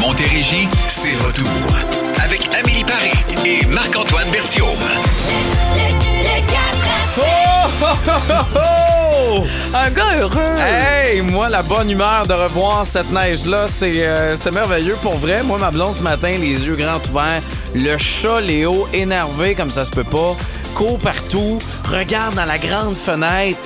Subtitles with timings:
[0.00, 1.46] Montérégie, c'est retour.
[2.24, 3.12] Avec Amélie Paris
[3.44, 4.66] et Marc-Antoine Berthiaume.
[8.56, 9.44] Oh!
[9.74, 10.54] Un gars heureux.
[10.58, 15.42] Hey, moi, la bonne humeur de revoir cette neige-là, c'est euh, c'est merveilleux pour vrai.
[15.42, 17.42] Moi, ma blonde, ce matin, les yeux grands ouverts,
[17.74, 20.34] le chat Léo énervé comme ça se peut pas,
[20.74, 23.58] court partout, regarde dans la grande fenêtre.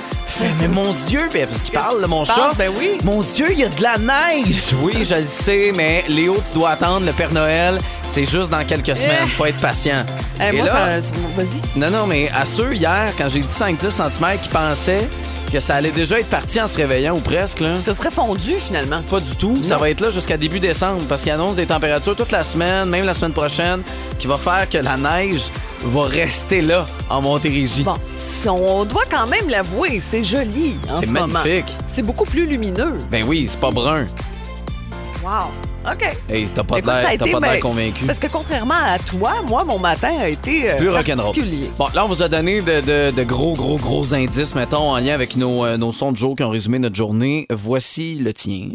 [0.61, 2.51] Mais mon Dieu, ben, parce qu'il parle de mon chat.
[2.57, 2.97] Ben oui.
[3.03, 4.73] Mon Dieu, il y a de la neige.
[4.81, 7.77] Oui, je le sais, mais Léo, tu dois attendre le Père Noël.
[8.05, 9.27] C'est juste dans quelques semaines.
[9.29, 10.05] Faut être patient.
[10.41, 11.09] Eh, Et moi, là- ça.
[11.35, 11.61] Vas-y.
[11.79, 15.07] non, non, mais à ceux hier, quand j'ai dit 5-10 cm, qui pensaient
[15.55, 17.79] que ça allait déjà être parti en se réveillant ou presque, là.
[17.79, 19.01] Ce serait fondu, finalement.
[19.09, 19.55] Pas du tout.
[19.63, 22.89] Ça va être là jusqu'à début décembre parce qu'il annonce des températures toute la semaine,
[22.89, 23.81] même la semaine prochaine,
[24.19, 25.43] qui va faire que la neige
[25.85, 27.83] va rester là en Montérégie.
[27.83, 27.95] Bon,
[28.51, 31.27] on doit quand même l'avouer, c'est joli en C'est moment.
[31.27, 31.71] magnifique.
[31.87, 32.97] C'est beaucoup plus lumineux.
[33.09, 34.07] Ben oui, c'est pas brun.
[35.23, 35.51] Wow.
[35.91, 36.17] OK.
[36.29, 38.05] Hey, t'as pas l'air convaincu.
[38.05, 40.89] Parce que contrairement à toi, moi, mon matin a été euh, Plus
[41.33, 41.69] particulier.
[41.77, 44.97] Bon, là, on vous a donné de, de- de gros, gros, gros indices, mettons, en
[44.97, 47.45] lien avec nos, euh, nos sons de jour qui ont résumé notre journée.
[47.51, 48.69] Voici le tien.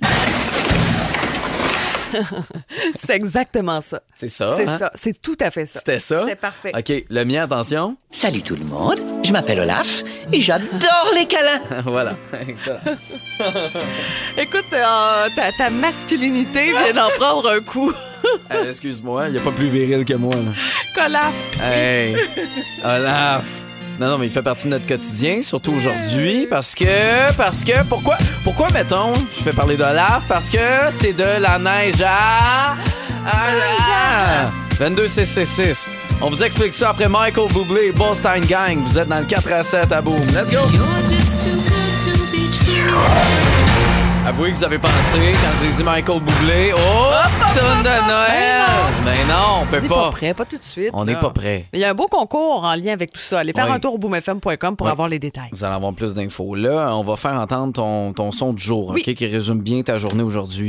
[2.94, 4.00] C'est exactement ça.
[4.14, 4.78] C'est ça, C'est hein?
[4.78, 4.90] ça.
[4.94, 5.78] C'est tout à fait ça.
[5.80, 6.20] C'était ça?
[6.22, 6.72] C'était parfait.
[6.76, 7.96] OK, le mien, attention.
[8.12, 11.60] Salut tout le monde, je m'appelle Olaf et j'adore les câlins.
[11.84, 12.16] voilà,
[12.48, 12.78] excellent.
[14.38, 17.92] Écoute, euh, ta, ta masculinité vient d'en prendre un coup.
[18.52, 20.34] Euh, Excuse-moi, il n'y a pas plus viril que moi.
[20.34, 20.52] là.
[20.94, 21.32] Colaf.
[21.62, 22.16] Hey,
[22.84, 23.44] Olaf.
[24.00, 27.84] Non, non, mais il fait partie de notre quotidien, surtout aujourd'hui, parce que, parce que,
[27.86, 30.56] pourquoi, pourquoi, mettons, je fais parler d'Olaf, parce que
[30.88, 32.76] c'est de la neige à...
[33.26, 34.46] à...
[34.78, 35.86] 22 666.
[36.22, 38.78] On vous explique ça après Michael Bublé et Ballstein Gang.
[38.82, 40.18] Vous êtes dans le 4 à 7 à Boom.
[40.28, 40.60] Let's go!
[44.26, 47.10] Avouez que vous avez pensé, quand je vous ai dit Michael Bublé, oh,
[47.54, 48.64] tonne de Noël!
[49.02, 49.94] Ben non, on peut On n'est pas.
[50.04, 50.90] pas prêt, pas tout de suite.
[50.92, 51.66] On n'est pas prêt.
[51.72, 53.38] Mais il y a un beau concours en lien avec tout ça.
[53.40, 53.72] Allez faire Oui.
[53.72, 54.92] un tour au boomfm.com pour Oui.
[54.92, 55.48] avoir les détails.
[55.52, 56.54] Vous allez avoir plus d'infos.
[56.54, 59.02] Là, on va faire entendre ton, ton son du jour, Oui.
[59.06, 60.68] OK, qui résume bien ta journée aujourd'hui.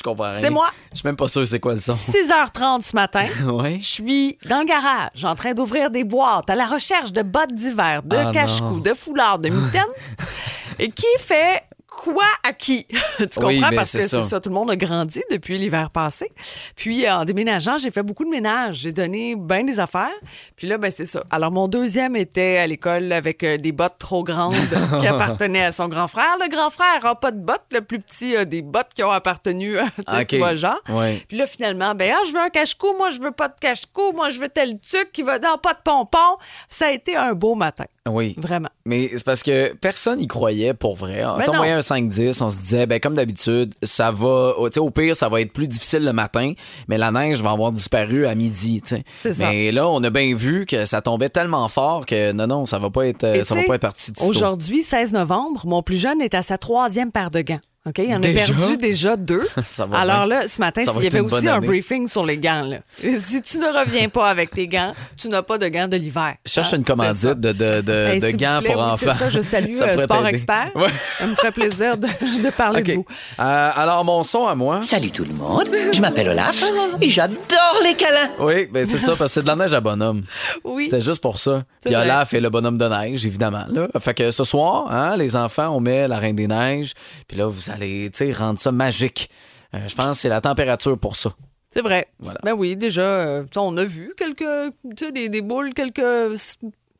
[0.00, 0.34] Je comprends rien.
[0.40, 0.70] C'est moi.
[0.92, 1.92] Je suis même pas sûr c'est quoi le son.
[1.92, 3.26] 6h30 ce matin.
[3.44, 3.80] Oui.
[3.82, 7.52] Je suis dans le garage, en train d'ouvrir des boîtes à la recherche de bottes
[7.52, 9.82] d'hiver, de Ah, cache-cou, de foulards, de mitaines.
[10.78, 11.62] Et qui fait
[12.00, 12.86] quoi à qui?
[13.18, 13.48] tu comprends?
[13.48, 16.32] Oui, ben, Parce que c'est ça, tout le monde a grandi depuis l'hiver passé.
[16.74, 18.76] Puis en déménageant, j'ai fait beaucoup de ménage.
[18.76, 20.08] J'ai donné bien des affaires.
[20.56, 21.22] Puis là, ben c'est ça.
[21.30, 24.54] Alors mon deuxième était à l'école avec euh, des bottes trop grandes
[25.00, 26.36] qui appartenaient à son grand frère.
[26.40, 27.66] Le grand frère a pas de bottes.
[27.70, 30.80] Le plus petit a des bottes qui ont appartenu à tu vois, genre.
[31.28, 34.12] Puis là, finalement, ben, ah, je veux un cache-cou, moi, je veux pas de cache-cou,
[34.12, 36.36] moi, je veux tel truc qui va dans pas de pompon.
[36.70, 37.84] Ça a été un beau matin.
[38.08, 38.34] Oui.
[38.38, 38.70] Vraiment.
[38.86, 41.22] Mais c'est parce que personne n'y croyait pour vrai.
[41.22, 41.44] Ben
[41.90, 42.08] on non.
[42.10, 44.54] voyait un 5-10, on se disait, ben, comme d'habitude, ça va.
[44.64, 46.52] tu sais, Au pire, ça va être plus difficile le matin,
[46.88, 48.82] mais la neige va avoir disparu à midi.
[48.82, 49.04] tu sais.
[49.16, 49.50] C'est ça.
[49.50, 52.78] Mais là, on a bien vu que ça tombait tellement fort que non, non, ça
[52.78, 54.12] va pas être, Et ça va pas être parti.
[54.26, 57.60] Aujourd'hui, 16 novembre, mon plus jeune est à sa troisième paire de gants.
[57.86, 57.98] OK?
[57.98, 59.48] Il en a perdu déjà deux.
[59.64, 60.40] Ça va Alors bien.
[60.40, 62.62] là, ce matin, il y avait aussi un briefing sur les gants.
[62.62, 62.78] Là.
[63.18, 66.34] Si tu ne reviens pas avec tes gants, tu n'as pas de gants de l'hiver.
[66.44, 66.78] Je cherche Hein?
[66.78, 69.06] une commandite de, de, de, Hey, gants plaît, pour oui, enfants.
[69.12, 70.28] C'est ça, je salue Ça euh, Sport t'aider.
[70.30, 70.70] Expert.
[70.74, 70.90] Ouais.
[71.18, 73.06] Ça me ferait plaisir de, de parler de vous.
[73.38, 74.82] Euh, alors, mon son à moi.
[74.82, 76.62] Salut tout le monde, je m'appelle Olaf
[77.00, 78.30] et j'adore les câlins.
[78.40, 80.22] Oui, ben c'est ça, parce que c'est de la neige à bonhomme.
[80.64, 80.84] Oui.
[80.84, 81.64] C'était juste pour ça.
[81.84, 82.02] Puis vrai.
[82.04, 83.64] Olaf est le bonhomme de neige, évidemment.
[83.70, 83.88] Là.
[84.00, 86.92] Fait que ce soir, hein, les enfants, on met la Reine des Neiges.
[87.26, 89.30] Puis là, vous allez, tu sais, rendre ça magique.
[89.74, 91.30] Euh, je pense que c'est la température pour ça.
[91.68, 92.08] C'est vrai.
[92.18, 92.40] Voilà.
[92.42, 96.02] Ben oui, déjà, euh, on a vu quelques, tu sais, des, des boules, quelques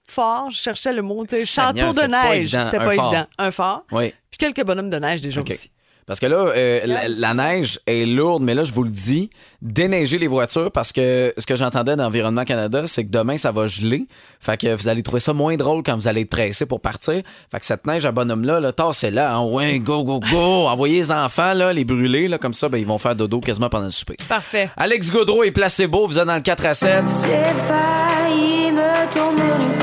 [0.06, 0.50] forts.
[0.50, 2.54] Je cherchais le mot, château de c'était pas neige.
[2.54, 2.64] évident.
[2.64, 3.12] C'était Un pas fort.
[3.12, 3.26] évident.
[3.38, 3.84] Un fort.
[3.92, 4.14] Oui.
[4.30, 5.70] Puis quelques bonhommes de neige déjà aussi.
[6.06, 9.30] Parce que là, euh, la, la neige est lourde, mais là, je vous le dis,
[9.62, 13.66] déneiger les voitures parce que ce que j'entendais d'Environnement Canada, c'est que demain, ça va
[13.66, 14.06] geler.
[14.40, 17.22] Fait que vous allez trouver ça moins drôle quand vous allez être pressé pour partir.
[17.50, 19.34] Fait que cette neige à bonhomme-là, là, c'est là.
[19.34, 20.36] Hein, ouais, go, go, go.
[20.68, 23.68] Envoyez les enfants, là, les brûler, là, comme ça, ben, ils vont faire dodo quasiment
[23.68, 24.16] pendant le souper.
[24.28, 24.70] Parfait.
[24.76, 27.04] Alex Gaudreau et Placebo, vous êtes dans le 4 à 7.
[27.06, 29.80] J'ai failli me tourner le dos.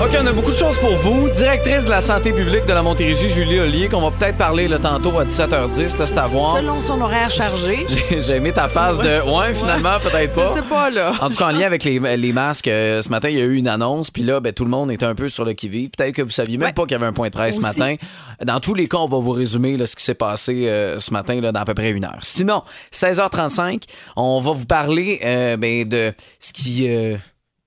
[0.00, 1.28] OK, on a beaucoup de choses pour vous.
[1.30, 4.78] Directrice de la santé publique de la Montérégie, Julie Ollier, qu'on va peut-être parler le
[4.78, 6.56] tantôt à 17h10, là, c'est à voir.
[6.56, 7.86] Selon son horaire chargé.
[8.18, 10.48] J'ai aimé ta phase de ouais, finalement, peut-être pas.
[10.48, 11.12] Je sais pas, là.
[11.20, 13.44] En tout cas, en lien avec les, les masques, euh, ce matin, il y a
[13.44, 15.90] eu une annonce, puis là, ben, tout le monde était un peu sur le qui-vive.
[15.90, 17.96] Peut-être que vous saviez même pas qu'il y avait un point 13 ce matin.
[18.44, 21.12] Dans tous les cas, on va vous résumer là, ce qui s'est passé euh, ce
[21.12, 22.18] matin là, dans à peu près une heure.
[22.20, 23.82] Sinon, 16h35,
[24.14, 26.88] on va vous parler euh, ben, de ce qui.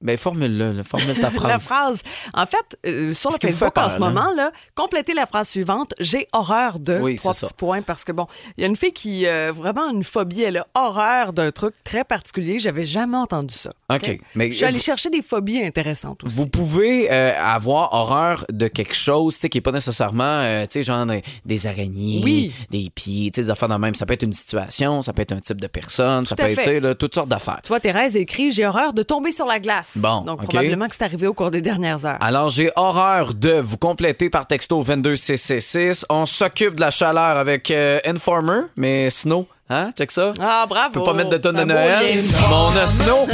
[0.01, 1.47] Euh, Ben, formule-le, formule ta phrase.
[1.51, 2.01] La phrase.
[2.33, 4.09] En fait, euh, sur le Facebook fait en peur, ce là.
[4.09, 5.93] moment, là, complétez la phrase suivante.
[5.99, 7.53] J'ai horreur de Oui, trois petits ça.
[7.57, 8.25] points parce que bon,
[8.57, 11.75] il y a une fille qui a vraiment une phobie, elle a horreur d'un truc
[11.83, 12.59] très particulier.
[12.59, 13.71] J'avais jamais entendu ça.
[13.91, 14.19] OK?
[14.35, 16.35] Mais Je suis allée vous- chercher des phobies intéressantes aussi.
[16.35, 20.63] Vous pouvez euh, avoir horreur de quelque chose, tu sais, qui n'est pas nécessairement, euh,
[20.63, 21.05] tu sais, genre
[21.45, 22.53] des, araignées, Oui.
[22.69, 23.95] des pieds, tu sais, des affaires de même.
[23.95, 26.49] Ça peut être une situation, ça peut être un type de personne, ça Tout peut
[26.49, 26.69] être, fait.
[26.69, 27.59] sais, là, toutes sortes d'affaires.
[27.63, 29.90] Tu vois, Thérèse écrit J'ai horreur de tomber sur la glace.
[29.97, 32.17] Bon, Donc, probablement que c'est arrivé au cours des dernières heures.
[32.21, 36.05] Alors, j'ai horreur de vous compléter par texto 22666.
[36.09, 39.89] On s'occupe de la chaleur avec euh, Informer, mais Snow, hein?
[39.97, 40.31] Check ça.
[40.41, 40.89] Ah, bravo.
[40.95, 41.91] Je peux pas mettre de tonne de Noël.
[42.15, 42.21] lien.
[42.49, 43.27] Mon a Snow.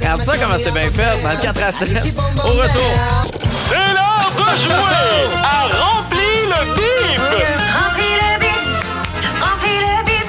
[0.00, 1.22] Regarde ça comment c'est bien fait.
[1.22, 1.88] Dans le 4 à 7.
[2.44, 2.92] Au retour.
[3.50, 7.20] C'est l'heure de jouer à Remplis le bip!
[7.78, 8.62] Remplis le bip,
[9.40, 10.28] remplis le bip,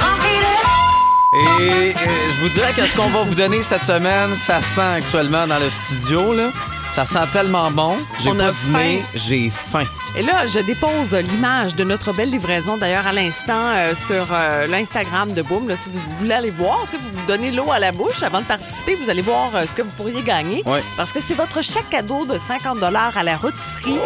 [0.00, 4.60] remplis le Et euh, vous dirais que ce qu'on va vous donner cette semaine, ça
[4.60, 6.50] sent actuellement dans le studio, là.
[6.92, 7.96] Ça sent tellement bon.
[8.20, 9.08] J'ai On pas a dîné, faim.
[9.14, 9.84] j'ai faim.
[10.16, 14.66] Et là, je dépose l'image de notre belle livraison, d'ailleurs, à l'instant, euh, sur euh,
[14.66, 15.68] l'Instagram de Boom.
[15.68, 18.22] Là, si vous voulez aller voir, tu sais, vous vous donnez l'eau à la bouche
[18.22, 20.62] avant de participer, vous allez voir euh, ce que vous pourriez gagner.
[20.66, 20.82] Ouais.
[20.96, 23.96] Parce que c'est votre chèque cadeau de 50 à la rôtisserie.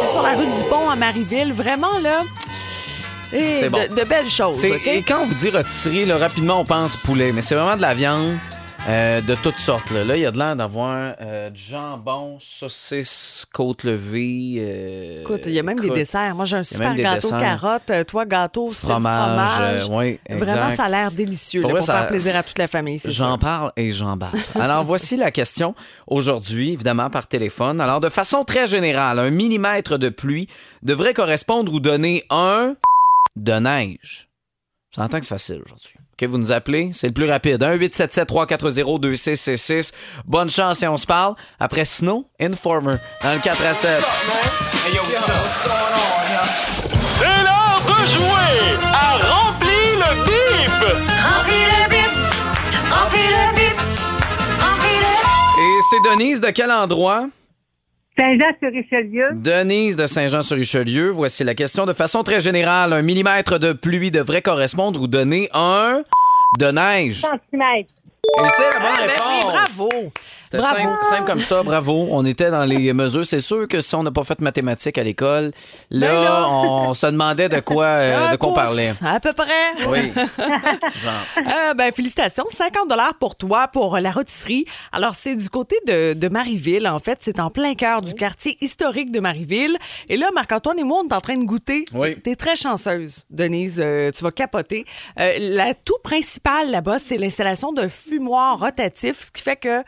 [0.00, 1.52] C'est sur la rue du Pont à Marieville.
[1.52, 2.20] Vraiment, là,
[3.32, 3.78] et C'est bon.
[3.88, 4.64] de, de belles choses.
[4.64, 7.32] Et quand on vous dit rôtisserie, là, rapidement, on pense poulet.
[7.32, 8.36] Mais c'est vraiment de la viande
[8.88, 9.90] euh, de toutes sortes.
[9.90, 14.54] Là, il y a de l'air d'avoir euh, du jambon, saucisse, côte levée.
[14.58, 16.34] euh, Écoute, il y a même des desserts.
[16.34, 17.38] Moi, j'ai un super gâteau desserts.
[17.40, 17.90] carotte.
[17.90, 19.88] euh, Toi, gâteau Fromage, fromage.
[19.90, 22.56] oui, Vraiment, ça a l'air délicieux Pour là, vrai, pour ça- faire plaisir à toute
[22.58, 22.98] la famille.
[23.04, 24.56] J'en parle et j'en baffe.
[24.56, 25.74] Alors, voici la question
[26.06, 27.82] aujourd'hui, évidemment par téléphone.
[27.82, 30.46] Alors, de façon très générale, un millimètre de pluie
[30.82, 32.74] devrait correspondre ou donner un
[33.36, 34.26] de neige.
[34.94, 35.92] J'entends que c'est facile aujourd'hui.
[36.12, 37.62] OK, vous nous appelez, c'est le plus rapide.
[37.62, 39.92] 1-877-340-2666.
[40.26, 41.34] Bonne chance et on se parle.
[41.60, 43.90] Après Snow, Informer, dans le 4 à 7.
[47.00, 50.80] C'est l'heure de jouer à Remplis le bip!
[51.22, 52.12] Remplis le bip,
[52.90, 53.78] remplis le bip,
[54.60, 57.28] remplis le Et c'est Denise de quel endroit?
[58.20, 61.86] Saint-Jean-sur-Richelieu, Denise de Saint-Jean-sur-Richelieu, voici la question.
[61.86, 66.02] De façon très générale, un millimètre de pluie devrait correspondre ou donner un
[66.58, 67.22] de neige?
[67.22, 67.88] centimètres.
[68.38, 69.52] Et c'est la bonne Ah, ben oui, réponse.
[69.78, 70.12] bravo.
[70.50, 72.08] C'était simple, simple comme ça, bravo.
[72.10, 73.24] On était dans les mesures.
[73.24, 75.52] C'est sûr que si on n'a pas fait de mathématiques à l'école,
[75.90, 76.48] là, Ben là.
[76.50, 78.90] on se demandait de quoi, euh, de quoi on parlait.
[79.04, 79.86] À peu près.
[79.88, 80.12] Oui.
[81.40, 82.44] Euh, ben, félicitations.
[82.48, 82.88] 50
[83.18, 84.64] pour toi pour la rôtisserie.
[84.92, 86.86] Alors, c'est du côté de, de Marieville.
[86.88, 89.76] En fait, c'est en plein cœur du quartier historique de Marieville.
[90.08, 91.84] Et là, Marc-Antoine et moi, on est en train de goûter.
[91.94, 92.16] Oui.
[92.20, 93.80] T'es très chanceuse, Denise.
[93.82, 94.84] Euh, tu vas capoter.
[95.18, 99.82] Euh, L'atout principal là-bas, c'est l'installation d'un fumoir rotatif, ce qui fait que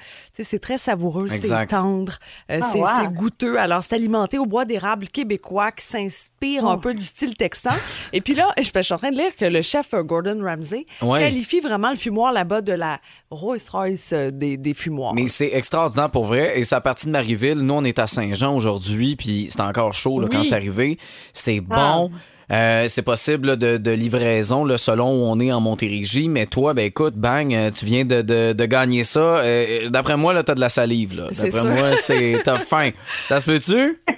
[0.52, 2.18] c'est très savoureux, c'est tendre,
[2.50, 3.08] euh, c'est wow.
[3.10, 3.58] goûteux.
[3.58, 7.70] Alors, c'est alimenté au bois d'érable québécois qui s'inspire un peu du style texan.
[8.12, 10.38] Et puis là, je, je suis en train de lire que le chef euh, Gordon
[10.42, 11.20] Ramsay Ouais.
[11.20, 13.00] qualifie vraiment le fumoir là-bas de la
[13.30, 15.14] Rolls-Royce euh, des, des fumoirs.
[15.14, 16.58] Mais c'est extraordinaire pour vrai.
[16.58, 17.58] Et c'est à partie de Marieville.
[17.58, 20.98] Nous, on est à Saint-Jean aujourd'hui, puis c'est encore chaud là, quand c'est arrivé.
[21.32, 22.10] C'est bon.
[22.52, 26.28] Euh, c'est possible là, de, de livraison là, selon où on est en Montérégie.
[26.28, 29.20] Mais toi, ben écoute, bang, euh, tu viens de, de- de gagner ça.
[29.38, 31.16] Euh, D'après moi, là, t'as de la salive.
[31.16, 31.28] là.
[31.32, 32.90] C'est D'après moi, c'est t'as faim.
[33.28, 34.00] Ça se peut-tu?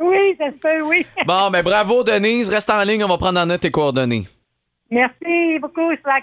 [0.00, 1.06] Oui, ça se peut, oui.
[1.26, 2.48] Bon, ben bravo, Denise.
[2.50, 4.26] Reste en ligne, on va prendre en note tes coordonnées.
[4.90, 6.20] Merci beaucoup sur la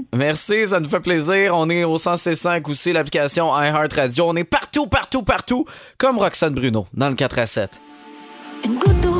[0.00, 0.04] 4-1.
[0.16, 1.54] Merci, ça nous fait plaisir.
[1.56, 4.24] On est au 165 aussi, l'application iHeartRadio.
[4.28, 5.64] On est partout, partout, partout,
[5.98, 7.80] comme Roxane Bruno, dans le 4 à 7.
[8.64, 9.13] Une goutte d'eau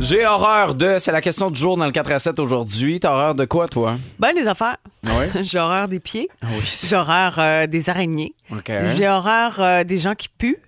[0.00, 0.96] J'ai horreur de.
[0.98, 3.00] C'est la question du jour dans le 4 à 7 aujourd'hui.
[3.00, 3.96] T'as horreur de quoi, toi?
[4.18, 4.76] Ben, des affaires.
[5.04, 5.42] Oui.
[5.42, 6.28] J'ai horreur des pieds.
[6.42, 6.62] Oui.
[6.88, 8.34] J'ai horreur euh, des araignées.
[8.50, 8.70] OK.
[8.96, 10.58] J'ai horreur euh, des gens qui puent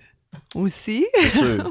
[0.55, 1.07] aussi.
[1.15, 1.65] C'est sûr.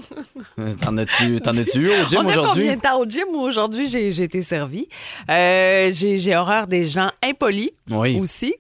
[0.82, 2.64] T'en as-tu t'en as-tu eu au gym On a aujourd'hui?
[2.64, 4.88] combien de temps au gym aujourd'hui j'ai j'ai été servie?
[5.30, 8.20] Euh, j'ai j'ai horreur des gens impolis Oui.
[8.20, 8.56] aussi.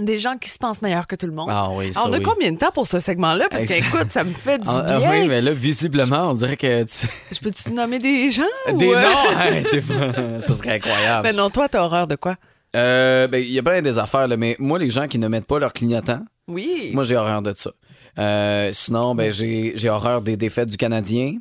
[0.00, 1.48] Des gens qui se pensent meilleurs que tout le monde.
[1.50, 2.22] Ah oui, ça on a oui.
[2.22, 3.46] combien de temps pour ce segment-là?
[3.50, 5.10] Parce que, écoute, ça me fait du Ah, ah, bien.
[5.10, 7.06] oui, mais là, visiblement, on dirait que tu.
[7.32, 8.42] Je peux-tu te nommer des gens?
[8.72, 9.02] Des ou, euh?
[9.02, 9.62] noms!
[9.70, 11.24] T'es pas- Ça serait incroyable.
[11.28, 12.36] Ben non, toi, t'as horreur de quoi?
[12.76, 15.26] Euh, ben, il y a plein des affaires, là, mais moi, les gens qui ne
[15.28, 16.90] mettent pas leur clignotant, Oui.
[16.94, 17.70] Moi, j'ai horreur de ça.
[18.18, 21.34] Euh, sinon, ben, j'ai horreur des défaites du Canadien.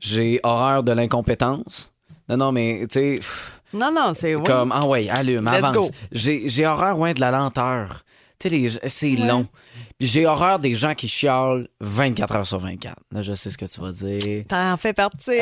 [0.00, 1.92] J'ai horreur de l'incompétence.
[2.28, 3.18] Non, non, mais, tu sais,
[3.72, 4.34] non, non, c'est...
[4.34, 4.44] oui.
[4.44, 5.90] comme, ah ouais, allume, Let's avance.
[6.12, 8.02] J'ai j'ai horreur, ouais, de la lenteur.
[8.40, 9.46] Tu sais, les- c'est long.
[9.98, 12.94] Puis j'ai horreur des gens qui chialent 24 heures sur 24.
[13.10, 14.44] Là, je sais ce que tu vas dire.
[14.48, 15.32] T'en fais partie.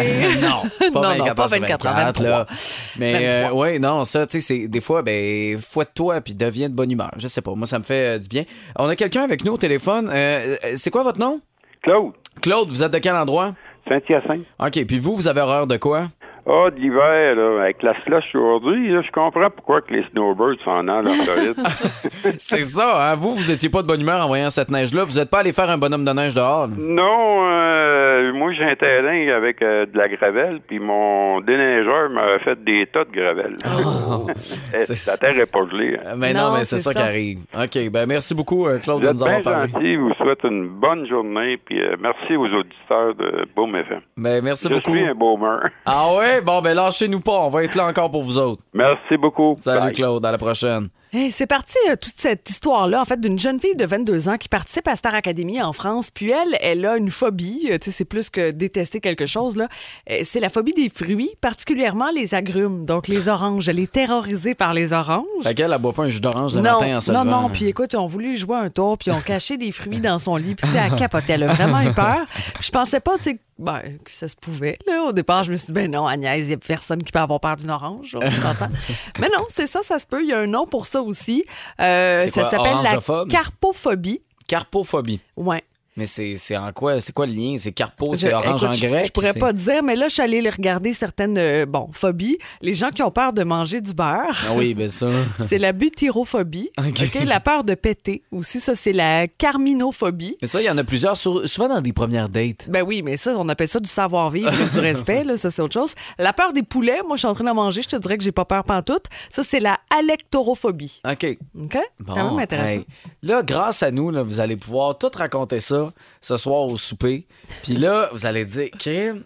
[0.40, 2.38] non, pas Non, 24 non, pas heures sur 24 heures, 24, là.
[2.38, 2.56] 23.
[2.97, 3.28] Mais 23.
[3.28, 6.90] euh, ouais, non, ça, tu sais, c'est des fois, ben, fouette-toi puis deviens de bonne
[6.90, 7.12] humeur.
[7.18, 8.45] Je sais pas, moi, ça me fait euh, du bien.
[8.78, 10.09] On a quelqu'un avec nous au téléphone.
[10.11, 11.40] Euh, euh, c'est quoi votre nom?
[11.83, 13.54] Claude, Claude, vous êtes de quel endroit?
[13.88, 14.47] Saint-Hyacinthe.
[14.59, 16.09] OK, puis vous, vous avez horreur de quoi?
[16.48, 20.54] Ah, de l'hiver, là, avec la slush aujourd'hui, là, je comprends pourquoi que les snowbirds
[20.64, 21.56] s'en allent en Floride.
[22.38, 23.14] C'est ça, hein?
[23.16, 25.04] Vous, vous étiez pas de bonne humeur en voyant cette neige-là.
[25.04, 26.68] Vous êtes pas allé faire un bonhomme de neige dehors?
[26.68, 26.74] là?
[26.78, 32.38] non, euh, moi, j'ai un terrain avec euh, de la gravelle, puis mon déneigeur m'a
[32.38, 33.56] fait des tas de gravelle.
[34.74, 35.96] Eh, C'est- la terre est pas gelée.
[36.04, 37.00] Euh, Mais Non, non, mais c'est c'est ça, ça.
[37.00, 37.38] qui arrive.
[37.54, 39.68] OK, ben merci beaucoup, euh, Claude, Vous de nous avoir parlé.
[39.72, 44.00] gentil, je vous souhaite une bonne journée, puis euh, merci aux auditeurs de Boom FM.
[44.16, 44.94] Ben, merci Je beaucoup.
[44.94, 45.70] suis un boomer.
[45.86, 46.36] Ah ouais?
[46.45, 47.33] Bon, ben lâchez-nous pas.
[47.40, 48.62] On va être là encore pour vous autres.
[48.75, 49.57] Merci beaucoup.
[49.61, 49.93] Salut, Bye.
[49.95, 50.25] Claude.
[50.26, 50.88] À la prochaine.
[51.12, 54.37] Hey, c'est parti euh, toute cette histoire-là, en fait, d'une jeune fille de 22 ans
[54.38, 56.11] qui participe à Star Academy en France.
[56.12, 57.69] Puis elle, elle a une phobie.
[57.71, 59.69] euh, Tu sais, c'est plus que détester quelque chose, là.
[60.11, 63.69] Euh, C'est la phobie des fruits, particulièrement les agrumes, donc les oranges.
[63.69, 65.25] Elle est terrorisée par les oranges.
[65.43, 67.43] Fait qu'elle, elle boit pas un jus d'orange le non, matin en se non, levant.
[67.43, 67.49] non.
[67.50, 70.19] Puis écoute, ils ont voulu jouer un tour, puis ils ont caché des fruits dans
[70.19, 70.55] son lit.
[70.57, 71.35] Puis tu sais, elle capotait.
[71.35, 72.26] Elle a vraiment eu peur.
[72.55, 74.78] Puis je pensais pas, tu sais, ben, que ça se pouvait.
[74.86, 75.04] Là.
[75.04, 77.18] Au départ, je me suis dit, ben non, Agnès, il y a personne qui peut
[77.18, 78.16] avoir peur d'une orange.
[78.20, 78.68] On s'entend.
[79.18, 80.22] Mais non, c'est ça, ça se peut.
[80.22, 81.44] Il y a un nom pour ça aussi.
[81.80, 84.22] Euh, ça s'appelle la carpophobie.
[84.46, 85.20] Carpophobie.
[85.36, 85.64] Ouais.
[85.96, 87.00] Mais c'est en quoi?
[87.00, 87.56] C'est quoi le lien?
[87.58, 89.06] C'est carpo, Je- c'est orange écoute, en je- grec?
[89.06, 91.88] Je pourrais c'est- pas dire, mais là, je suis allée les regarder certaines euh, bon,
[91.92, 92.36] phobies.
[92.60, 94.36] Les gens qui ont peur de manger du beurre.
[94.48, 95.08] Ah oui, ben ça.
[95.40, 96.70] C'est la butyrophobie.
[96.78, 97.02] Ok.
[97.14, 98.60] OK, La peur de péter aussi.
[98.60, 100.36] Ça, c'est la carminophobie.
[100.42, 102.68] Mais ça, il y en a plusieurs, sur- souvent dans des premières dates.
[102.70, 105.74] Ben oui, mais ça, on appelle ça du savoir-vivre, du respect, là, ça c'est autre
[105.74, 105.94] chose.
[106.18, 108.24] La peur des poulets, moi je suis en train d'en manger, je te dirais que
[108.24, 109.04] j'ai pas peur pantoute.
[109.30, 111.00] Ça, c'est la alectorophobie.
[111.10, 111.38] OK.
[111.58, 111.78] OK?
[112.00, 112.72] Bon, Quand même intéressant.
[112.74, 112.86] hey.
[113.22, 115.86] Là, grâce à nous, là, vous allez pouvoir tout raconter ça
[116.21, 117.26] ce soir au souper.
[117.62, 119.25] Puis là, vous allez dire, Kim,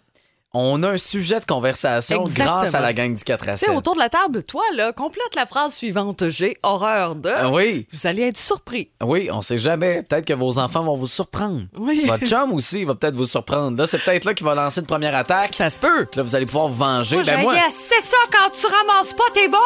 [0.52, 2.58] on a un sujet de conversation Exactement.
[2.58, 3.76] grâce à la gang du 4 à Tu sais, 7.
[3.76, 6.28] autour de la table, toi, là, complète la phrase suivante.
[6.28, 7.30] J'ai horreur de.
[7.34, 8.90] Ah oui, Vous allez être surpris.
[9.02, 10.02] oui, on sait jamais.
[10.02, 11.62] Peut-être que vos enfants vont vous surprendre.
[11.78, 12.02] Oui.
[12.06, 13.78] Votre chum aussi va peut-être vous surprendre.
[13.78, 15.54] Là, c'est peut-être là qu'il va lancer une première attaque.
[15.54, 16.06] Ça se peut.
[16.16, 17.16] Là, vous allez pouvoir vous venger.
[17.16, 19.58] Moi, Ben, moi- c'est ça quand tu ramasses pas tes bas.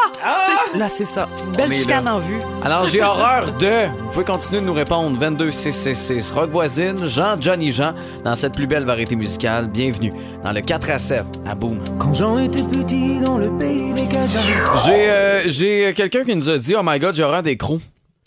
[0.72, 1.28] Sais, Là, c'est ça.
[1.56, 2.40] Belle chicane en vue.
[2.62, 3.86] Alors, j'ai horreur de.
[4.00, 5.18] Vous pouvez continuer de nous répondre.
[5.18, 9.68] 22 666 Rock Voisine, Jean, Johnny Jean, dans cette plus belle variété musicale.
[9.68, 10.12] Bienvenue
[10.44, 11.78] dans le 4 à 7 à Boom.
[11.98, 14.64] Quand Jean était petit dans le pays des Cajuns.
[14.84, 17.80] J'ai euh, j'ai quelqu'un qui nous a dit Oh my god, j'ai horreur des crocs.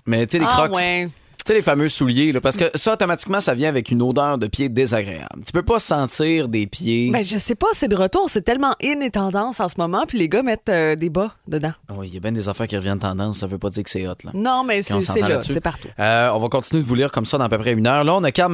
[0.06, 0.76] Mais tu sais, les Ah, crocs.
[0.78, 1.10] ouais.
[1.48, 4.38] Tu sais, les fameux souliers, là, parce que ça, automatiquement, ça vient avec une odeur
[4.38, 5.44] de pied désagréable.
[5.46, 7.10] Tu peux pas sentir des pieds.
[7.10, 8.30] Ben, je sais pas, c'est de retour.
[8.30, 11.32] C'est tellement in et tendance en ce moment, puis les gars mettent euh, des bas
[11.48, 11.72] dedans.
[11.88, 13.84] Ah Oui, il y a bien des affaires qui reviennent tendance, ça veut pas dire
[13.84, 14.16] que c'est hot.
[14.26, 14.32] Là.
[14.34, 15.88] Non, mais c'est là, c'est partout.
[15.98, 18.04] Euh, on va continuer de vous lire comme ça dans à peu près une heure.
[18.04, 18.52] Là, on a Carl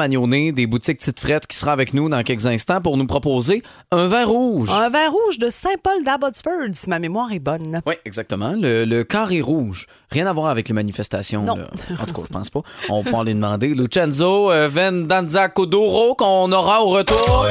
[0.53, 4.05] des boutiques Tite Frette qui sera avec nous dans quelques instants pour nous proposer un
[4.05, 4.69] vin rouge.
[4.69, 7.81] Un vin rouge de Saint-Paul d'Abbotsford, si ma mémoire est bonne.
[7.87, 8.53] Oui, exactement.
[8.55, 9.87] Le, le carré rouge.
[10.11, 11.41] Rien à voir avec les manifestations.
[11.41, 11.55] Non.
[11.55, 11.67] là.
[11.99, 12.61] En tout cas, je pense pas.
[12.89, 13.73] On va lui demander.
[13.73, 17.47] Lucenzo euh, Vendanza Codoro qu'on aura au retour.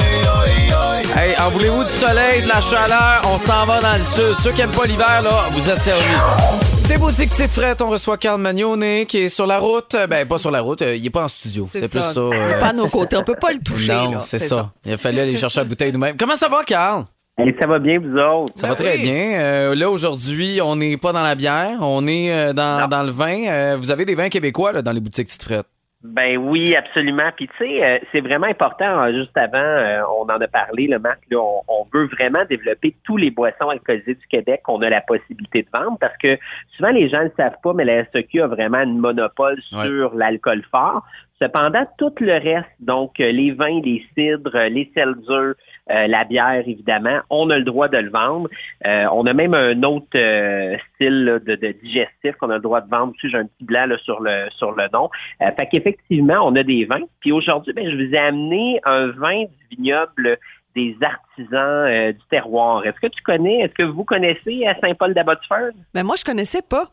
[1.15, 3.21] Hey, en voulez-vous du soleil, de la chaleur?
[3.31, 4.35] On s'en va dans le sud.
[4.41, 6.87] Ceux qui aiment pas l'hiver, là, vous êtes servis.
[6.87, 9.95] Des boutiques Tite Frette, on reçoit Carl Magnonet qui est sur la route.
[10.09, 11.67] Ben, pas sur la route, euh, il est pas en studio.
[11.69, 12.11] C'est plus ça.
[12.15, 13.15] Il est euh, pas à nos côtés.
[13.15, 13.93] On peut pas le toucher.
[13.93, 14.71] non, c'est ça.
[14.85, 16.17] Il a fallu aller chercher la bouteille nous-mêmes.
[16.17, 17.05] Comment ça va, Carl?
[17.35, 18.53] Hey, ça va bien, vous autres?
[18.55, 19.01] Ça Ben va très oui.
[19.01, 19.39] bien.
[19.41, 23.09] Euh, là, aujourd'hui, on n'est pas dans la bière, on est euh, dans, dans le
[23.11, 23.47] vin.
[23.49, 25.65] Euh, vous avez des vins québécois là, dans les boutiques Tite Frette.
[26.03, 27.31] Ben oui, absolument.
[27.35, 28.85] Puis tu sais, euh, c'est vraiment important.
[28.85, 31.21] hein, juste avant, euh, on en a parlé, le Marc.
[31.31, 35.01] Là, on, on veut vraiment développer tous les boissons alcoolisées du Québec qu'on a la
[35.01, 36.37] possibilité de vendre parce que
[36.75, 39.87] souvent les gens ne le savent pas, mais la SEQ a vraiment un monopole Ouais.
[39.87, 41.03] sur l'alcool fort.
[41.43, 45.55] Cependant, tout le reste, donc euh, les vins, les cidres, euh, les seltzers,
[45.91, 48.47] euh, la bière, évidemment, on a le droit de le vendre.
[48.87, 52.61] Euh, on a même un autre euh, style là, de, de digestif qu'on a le
[52.61, 53.11] droit de vendre.
[53.21, 55.09] J'ai un petit blanc là, sur le sur le nom.
[55.41, 57.01] Euh, fait qu'effectivement, on a des vins.
[57.19, 60.37] Puis aujourd'hui, ben, je vous ai amené un vin du vignoble
[60.77, 62.85] des artisans euh, du terroir.
[62.85, 65.71] Est-ce que tu connais, est-ce que vous connaissez à Saint-Paul d'Abbotsford?
[65.93, 66.85] Mais moi, je connaissais pas.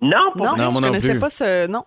[0.00, 0.62] Non, pour Non, vrai?
[0.64, 1.18] Non, moi je non connaissais plus.
[1.20, 1.66] pas ce.
[1.66, 1.82] Non.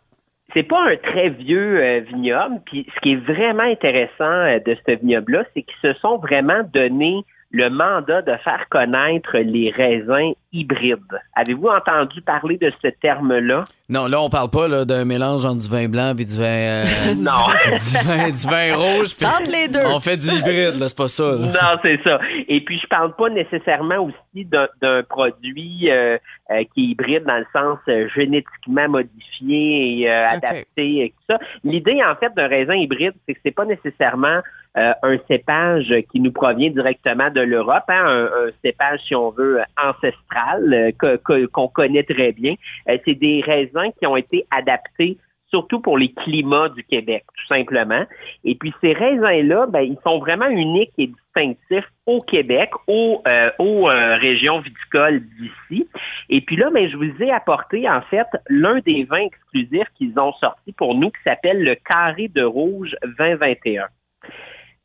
[0.53, 2.61] C'est pas un très vieux euh, vignoble.
[2.65, 6.63] Puis ce qui est vraiment intéressant euh, de ce vignoble-là, c'est qu'ils se sont vraiment
[6.73, 10.99] donné le mandat de faire connaître les raisins hybrides.
[11.35, 13.63] Avez-vous entendu parler de ce terme-là?
[13.89, 16.43] Non, là, on parle pas là, d'un mélange entre du vin blanc et du vin.
[16.45, 16.83] euh,
[17.25, 17.47] Non.
[17.73, 19.09] du, vin, du vin rouge.
[19.23, 19.79] Entre les deux.
[19.93, 21.23] On fait du hybride, là, c'est pas ça.
[21.23, 21.37] là.
[21.47, 22.19] Non, c'est ça.
[22.47, 26.17] Et puis, je parle pas nécessairement aussi d'un produit euh,
[26.51, 31.33] euh, qui est hybride dans le sens euh, génétiquement modifié et euh, adapté et tout
[31.33, 31.39] ça.
[31.63, 34.39] L'idée, en fait, d'un raisin hybride, c'est que c'est pas nécessairement
[34.77, 39.31] euh, un cépage qui nous provient directement de l'Europe, hein, un, un cépage, si on
[39.31, 42.55] veut, ancestral, euh, qu'on connaît très bien.
[42.87, 45.17] Euh, c'est des raisins qui ont été adaptés
[45.49, 48.03] surtout pour les climats du Québec, tout simplement.
[48.43, 53.49] Et puis ces raisins-là, ben, ils sont vraiment uniques et distinctifs au Québec, aux, euh,
[53.59, 55.87] aux euh, régions viticoles d'ici.
[56.29, 60.17] Et puis là, ben, je vous ai apporté en fait l'un des vins exclusifs qu'ils
[60.19, 63.87] ont sorti pour nous qui s'appelle le Carré de Rouge 2021.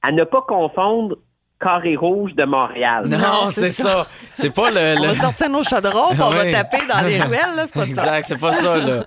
[0.06, 1.16] À ne pas confondre
[1.64, 3.06] Carré Rouge de Montréal.
[3.08, 3.88] Non, c'est c'est ça.
[3.88, 4.06] ça.
[4.34, 5.00] C'est pas le.
[5.00, 7.86] On va sortir nos chaudrons, puis on va taper dans les ruelles, là, c'est pas
[7.86, 8.18] ça.
[8.18, 9.04] Exact, c'est pas ça, là.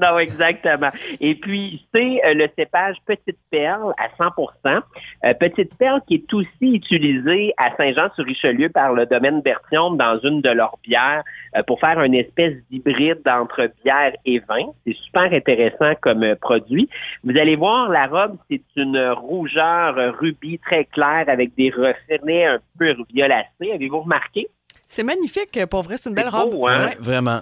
[0.02, 0.90] non, exactement.
[1.20, 4.80] Et puis, c'est euh, le cépage Petite Perle à 100%
[5.24, 10.40] Euh, Petite Perle qui est aussi utilisée à Saint-Jean-sur-Richelieu par le domaine Berthiaume dans une
[10.40, 11.22] de leurs bières
[11.56, 14.66] euh, pour faire une espèce d'hybride entre bière et vin.
[14.86, 16.88] C'est super intéressant comme euh, produit.
[17.24, 22.58] Vous allez voir, la robe, c'est une rougeur rubis très claire avec des reflets un
[22.78, 23.72] peu violacés.
[23.74, 24.48] Avez-vous remarqué?
[24.86, 26.50] C'est magnifique, pour vrai, c'est une belle C'est robe.
[26.52, 26.86] beau, hein?
[26.86, 27.40] Ouais, vraiment.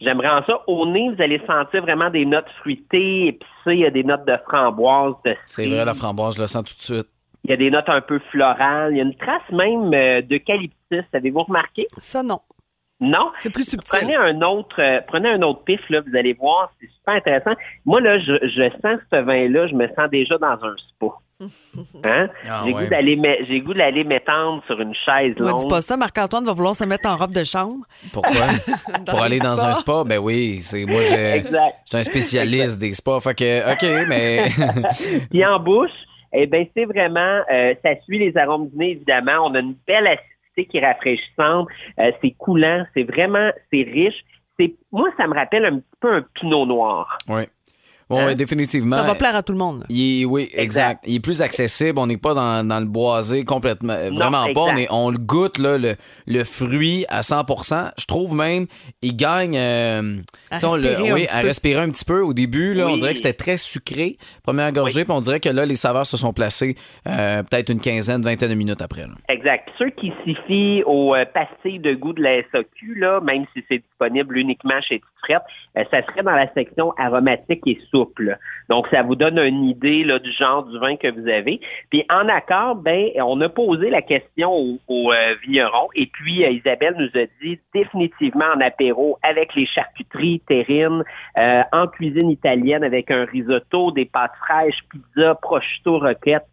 [0.00, 0.60] J'aimerais en ça.
[0.66, 4.26] Au nez, vous allez sentir vraiment des notes fruitées, épicées, il y a des notes
[4.26, 7.10] de framboise, de C'est vrai, la framboise, je le sens tout de suite.
[7.44, 8.92] Il y a des notes un peu florales.
[8.92, 11.04] Il y a une trace même euh, d'eucalyptus.
[11.12, 11.86] Avez-vous remarqué?
[11.96, 12.40] Ça, non.
[12.98, 13.28] Non?
[13.38, 13.98] C'est plus subtil.
[14.00, 17.52] Prenez un autre, euh, prenez un autre pif, là, vous allez voir, c'est super intéressant.
[17.84, 21.06] Moi, là, je, je sens ce vin-là, je me sens déjà dans un spa.
[22.04, 22.28] Hein?
[22.48, 22.84] Ah, j'ai ouais.
[22.84, 25.68] goût d'aller me- j'ai goût d'aller m'étendre sur une chaise Ne dis longue.
[25.68, 27.84] pas ça, Marc-Antoine va vouloir se mettre en robe de chambre.
[28.12, 28.32] Pourquoi?
[29.06, 30.04] Pour aller dans un spa?
[30.06, 31.42] Ben oui, c'est moi, je
[31.86, 33.20] suis un spécialiste des spas.
[33.20, 34.48] Fait que, OK, mais.
[35.30, 35.90] Puis en bouche,
[36.32, 39.46] eh ben c'est vraiment, euh, ça suit les arômes du nez, évidemment.
[39.46, 41.68] On a une belle acidité qui est rafraîchissante.
[41.98, 44.24] Euh, c'est coulant, c'est vraiment, c'est riche.
[44.58, 47.18] C'est, moi, ça me rappelle un petit peu un pinot noir.
[47.28, 47.42] oui.
[48.08, 48.26] Bon, Hein?
[48.26, 48.96] ouais, définitivement.
[48.96, 49.84] Ça va plaire à tout le monde.
[49.88, 50.62] Il est- oui, exact.
[50.62, 51.04] Exact.
[51.06, 51.98] Il est plus accessible.
[51.98, 53.94] On n'est pas dans, dans le boisé complètement.
[53.94, 54.60] euh, Non, Vraiment pas.
[54.60, 55.96] On, est- on le goûte, là, le,
[56.26, 57.44] le fruit à 100
[57.98, 58.66] Je trouve même,
[59.02, 59.56] il gagne.
[59.56, 60.18] euh,
[60.50, 61.46] À le- respirer un oui, petit à peu.
[61.48, 62.20] respirer un petit peu.
[62.22, 64.18] Au début, là, on dirait que c'était très sucré.
[64.44, 66.76] Première gorgée, puis on dirait que là, les saveurs se sont placées
[67.08, 69.02] euh, peut-être une quinzaine, vingtaine de minutes après.
[69.02, 69.14] là.
[69.28, 69.68] Exact.
[69.78, 73.64] Ceux qui s'y fient aux euh, pastilles de goût de la SAQ, là, même si
[73.68, 75.00] c'est disponible uniquement chez
[75.34, 78.36] Euh, ça serait dans la section aromatique et souple.
[78.68, 81.60] Donc, ça vous donne une idée là, du genre du vin que vous avez.
[81.90, 86.44] Puis, en accord, ben, on a posé la question au, au, euh, vigneron et puis
[86.44, 91.02] euh, Isabelle nous a dit définitivement en apéro avec les charcuteries terrines,
[91.38, 96.44] euh, en cuisine italienne avec un risotto, des pâtes fraîches, pizza, prosciutto, roquette.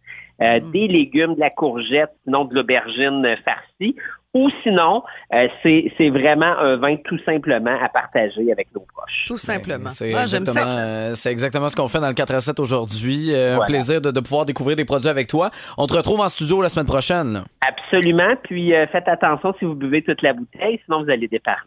[0.42, 3.94] euh, des légumes, de la courgette, sinon de l'aubergine farcie.
[4.34, 9.24] Ou sinon, euh, c'est c'est vraiment un vin tout simplement à partager avec nos proches.
[9.28, 9.88] Tout simplement.
[9.90, 10.78] C'est Ah, J'aime exactement, ça.
[10.80, 13.32] euh, c'est exactement ce qu'on fait dans le 4 à 7 aujourd'hui.
[13.32, 15.50] Euh, Un plaisir de, de pouvoir découvrir des produits avec toi.
[15.78, 17.44] On te retrouve en studio la semaine prochaine.
[17.66, 18.34] Absolument.
[18.42, 21.60] Puis euh, faites attention si vous buvez toute la bouteille, sinon vous allez déparler.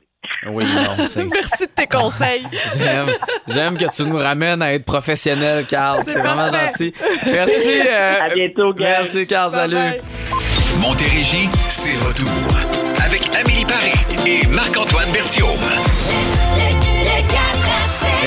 [0.50, 1.24] Oui, non, c'est.
[1.24, 2.46] Merci de tes conseils.
[2.78, 3.08] J'aime,
[3.48, 6.00] j'aime que tu nous ramènes à être professionnel, Carl.
[6.04, 6.92] C'est, vraiment gentil.
[7.34, 7.80] Merci.
[7.88, 8.88] euh, À bientôt, gang.
[8.90, 9.52] Merci, Carl.
[9.52, 10.02] Salut.
[10.82, 12.28] Montérégie, c'est retour.
[13.04, 13.94] Avec Amélie Paris
[14.26, 15.48] et Marc-Antoine Berthiaume.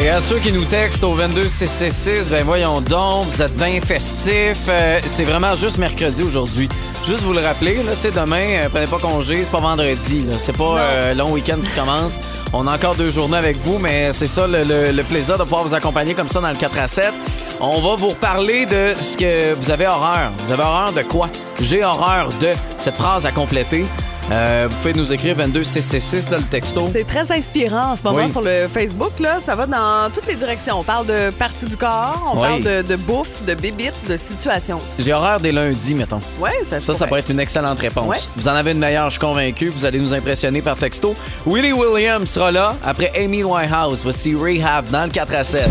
[0.02, 4.64] Et à ceux qui nous textent au 22666, ben voyons donc, vous êtes bien festifs.
[4.68, 6.68] Euh, c'est vraiment juste mercredi aujourd'hui.
[7.06, 10.24] Juste vous le rappeler, là, tu sais, demain, euh, prenez pas congé, c'est pas vendredi.
[10.28, 10.36] Là.
[10.38, 12.18] C'est pas euh, long week-end qui commence.
[12.52, 15.42] On a encore deux journées avec vous, mais c'est ça le, le- le plaisir de
[15.42, 17.12] pouvoir vous accompagner comme ça dans le 4 à 7.
[17.62, 20.32] On va vous reparler de ce que vous avez horreur.
[20.38, 21.28] Vous avez horreur de quoi?
[21.60, 23.84] J'ai horreur de cette phrase à compléter.
[24.30, 26.88] Euh, vous pouvez nous écrire 22666, là, le texto.
[26.92, 28.30] C'est très inspirant en ce moment Oui.
[28.30, 29.18] sur le Facebook.
[29.18, 29.38] Là.
[29.40, 30.78] Ça va dans toutes les directions.
[30.78, 32.48] On parle de partie du corps, on Oui.
[32.48, 34.78] parle de, de bouffe, de bébite, de situation.
[34.98, 36.20] J'ai horreur des lundis, mettons.
[36.38, 37.08] Ouais, ça, Ça, ça pourrait.
[37.08, 38.06] pourrait être une excellente réponse.
[38.08, 38.16] Ouais.
[38.36, 39.68] Vous en avez une meilleure, je suis convaincu.
[39.68, 41.14] Vous allez nous impressionner par texto.
[41.46, 44.00] Willie Williams sera là après Amy Winehouse.
[44.04, 45.68] Voici Rehab dans le 4 à 7.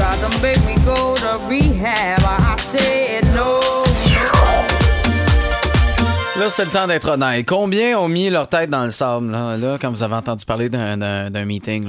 [6.39, 7.45] Là, c'est le temps d'être honnête.
[7.45, 10.69] Combien ont mis leur tête dans le sable, là, là quand vous avez entendu parler
[10.69, 11.85] d'un- meeting,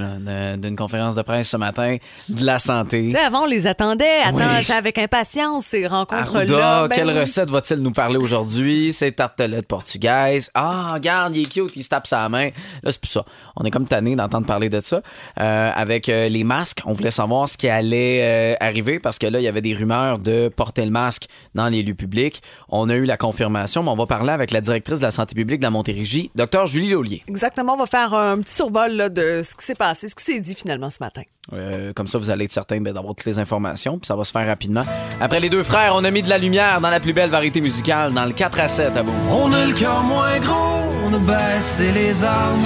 [0.58, 3.04] d'une conférence de presse ce matin, de la santé?
[3.04, 4.42] Tu sais, avant, on les attendait Oui.
[4.76, 6.88] avec impatience, ces rencontres-là.
[6.88, 7.20] Ben quelle oui.
[7.20, 8.92] recette va-t-il nous parler aujourd'hui?
[8.92, 10.50] C'est tartelette portugaise.
[10.54, 12.48] Ah, regarde, il est cute, il se tape sa main.
[12.82, 13.24] Là, c'est plus ça.
[13.54, 15.00] On est comme tanné d'entendre parler de ça.
[15.38, 19.28] Euh, avec euh, les masques, on voulait savoir ce qui allait euh, arriver parce que
[19.28, 22.42] là, il y avait des rumeurs de porter le masque dans les lieux publics.
[22.68, 25.10] On a eu la confirmation, mais on va parler avec avec la directrice de la
[25.10, 27.22] santé publique de la Montérégie, Dr Julie Laulier.
[27.28, 30.24] Exactement, on va faire un petit survol là, de ce qui s'est passé, ce qui
[30.24, 31.22] s'est dit finalement ce matin.
[31.52, 34.24] Euh, comme ça, vous allez être certain ben, d'avoir toutes les informations, puis ça va
[34.24, 34.82] se faire rapidement.
[35.20, 37.60] Après les deux frères, on a mis de la lumière dans la plus belle variété
[37.60, 39.12] musicale, dans le 4 à 7 à vous.
[39.30, 42.60] On a le cœur moins gros, on a baissé les armes.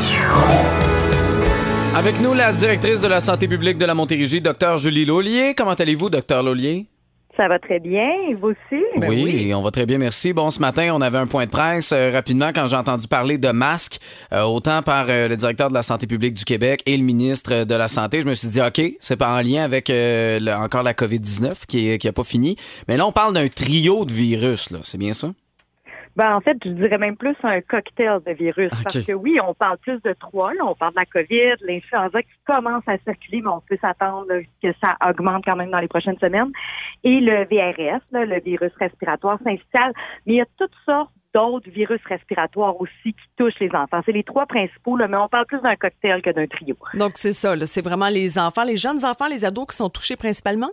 [1.96, 5.54] Avec nous, la directrice de la santé publique de la Montérégie, Dr Julie Laulier.
[5.56, 6.87] Comment allez-vous, Dr Laulier?
[7.36, 8.82] Ça va très bien, et vous aussi?
[8.96, 10.32] Ben oui, on va très bien, merci.
[10.32, 13.38] Bon, ce matin, on avait un point de presse euh, rapidement quand j'ai entendu parler
[13.38, 13.98] de masques,
[14.32, 17.64] euh, autant par euh, le directeur de la santé publique du Québec et le ministre
[17.64, 18.20] de la Santé.
[18.20, 21.66] Je me suis dit, OK, c'est pas en lien avec euh, le- encore la COVID-19
[21.66, 22.54] qui n'a qui a pas fini.
[22.86, 24.78] Mais là, on parle d'un trio de virus, là.
[24.82, 25.32] C'est bien ça?
[26.16, 28.70] Ben, en fait, je dirais même plus un cocktail de virus.
[28.70, 30.55] Parce que oui, on parle plus de trois.
[30.55, 30.64] Là.
[30.64, 34.29] On parle de la COVID, l'influenza qui commence à circuler, mais on peut s'attendre
[34.62, 36.53] que ça augmente quand même dans les prochaines semaines.
[37.03, 39.92] Et le VRS, là, le virus respiratoire syncytial.
[40.27, 44.00] Mais il y a toutes sortes d'autres virus respiratoires aussi qui touchent les enfants.
[44.07, 46.77] C'est les trois principaux, là, mais on parle plus d'un cocktail que d'un trio.
[46.94, 50.16] Donc, c'est ça, c'est vraiment les enfants, les jeunes enfants, les ados qui sont touchés
[50.16, 50.70] principalement?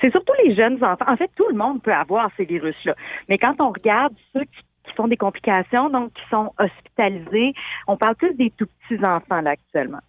[0.00, 1.04] C'est surtout les jeunes enfants.
[1.06, 2.94] En fait, tout le monde peut avoir ces virus-là.
[3.28, 7.54] Mais quand on regarde ceux qui, qui font des complications, donc qui sont hospitalisés,
[7.86, 10.00] on parle plus des tout petits enfants là actuellement.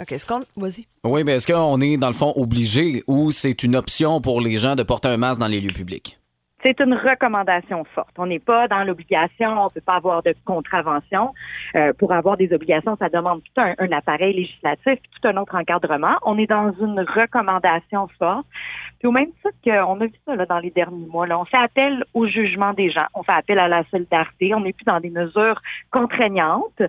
[0.00, 0.40] OK, est-ce qu'on.
[0.56, 0.86] Vas-y.
[1.04, 4.56] Oui, mais est-ce qu'on est, dans le fond, obligé ou c'est une option pour les
[4.56, 6.19] gens de porter un masque dans les lieux publics?
[6.62, 8.14] C'est une recommandation forte.
[8.18, 11.32] On n'est pas dans l'obligation, on peut pas avoir de contravention.
[11.74, 15.54] Euh, pour avoir des obligations, ça demande tout un, un appareil législatif, tout un autre
[15.54, 16.16] encadrement.
[16.22, 18.46] On est dans une recommandation forte.
[18.98, 21.46] Puis au même titre qu'on a vu ça là, dans les derniers mois, là, on
[21.46, 24.84] fait appel au jugement des gens, on fait appel à la solidarité, on n'est plus
[24.84, 26.82] dans des mesures contraignantes,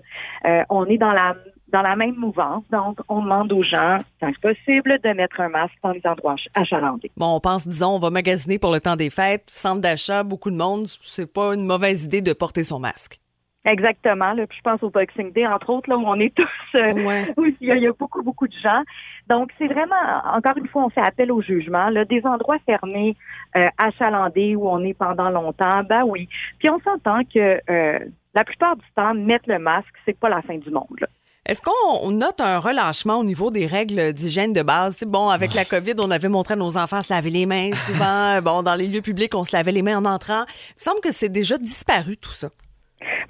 [0.45, 1.35] Euh, on est dans la
[1.71, 2.63] dans la même mouvance.
[2.71, 6.33] Donc, on demande aux gens, tant que possible, de mettre un masque dans les endroits
[6.33, 7.11] ach- achalandés.
[7.17, 10.51] Bon, on pense, disons, on va magasiner pour le temps des fêtes, centre d'achat, beaucoup
[10.51, 10.85] de monde.
[10.87, 13.19] C'est pas une mauvaise idée de porter son masque.
[13.63, 14.33] Exactement.
[14.33, 14.47] Là.
[14.47, 16.47] Puis je pense au Boxing Day, entre autres, là, où on est tous...
[16.75, 16.93] euh,
[17.37, 18.81] où il, y a, il y a beaucoup, beaucoup de gens.
[19.29, 19.95] Donc, c'est vraiment,
[20.33, 21.89] encore une fois, on fait appel au jugement.
[21.89, 23.15] Là, des endroits fermés,
[23.55, 26.27] euh, achalandés, où on est pendant longtemps, ben oui.
[26.57, 27.99] Puis on s'entend que euh,
[28.33, 30.97] la plupart du temps, mettre le masque, c'est pas la fin du monde.
[30.99, 31.07] là.
[31.51, 35.03] Est-ce qu'on on note un relâchement au niveau des règles d'hygiène de base?
[35.05, 38.41] Bon, avec la COVID, on avait montré à nos enfants se laver les mains souvent.
[38.41, 40.45] bon, dans les lieux publics, on se lavait les mains en entrant.
[40.47, 42.47] Il me semble que c'est déjà disparu, tout ça.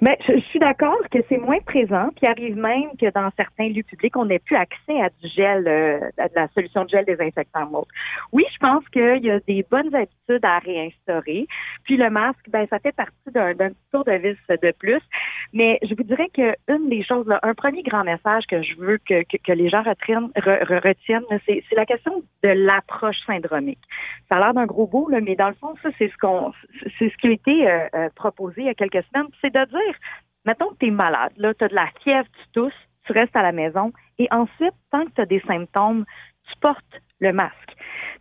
[0.00, 3.30] Mais je, je suis d'accord que c'est moins présent, puis il arrive même que dans
[3.36, 6.84] certains lieux publics, on n'ait plus accès à du gel, euh, à de la solution
[6.84, 7.90] de gel désinfectant autre.
[8.32, 11.46] Oui, je pense qu'il y a des bonnes habitudes à réinstaurer.
[11.84, 15.00] Puis le masque, ben ça fait partie d'un d'un petit tour de vis de plus.
[15.52, 18.74] Mais je vous dirais que une des choses, là, un premier grand message que je
[18.76, 23.18] veux que, que, que les gens retiennent, re- re- retiennent c'est la question de l'approche
[23.26, 23.80] syndromique.
[24.28, 26.52] Ça a l'air d'un gros bout, là, mais dans le fond, ça, c'est ce qu'on
[26.98, 29.28] c'est ce qui a été euh, euh, proposé il y a quelques semaines.
[29.40, 29.94] C'est de dire,
[30.46, 33.36] mettons que tu es malade, là, tu as de la fièvre, tu tousses, tu restes
[33.36, 36.04] à la maison, et ensuite, tant que tu as des symptômes,
[36.50, 37.74] tu portes le masque.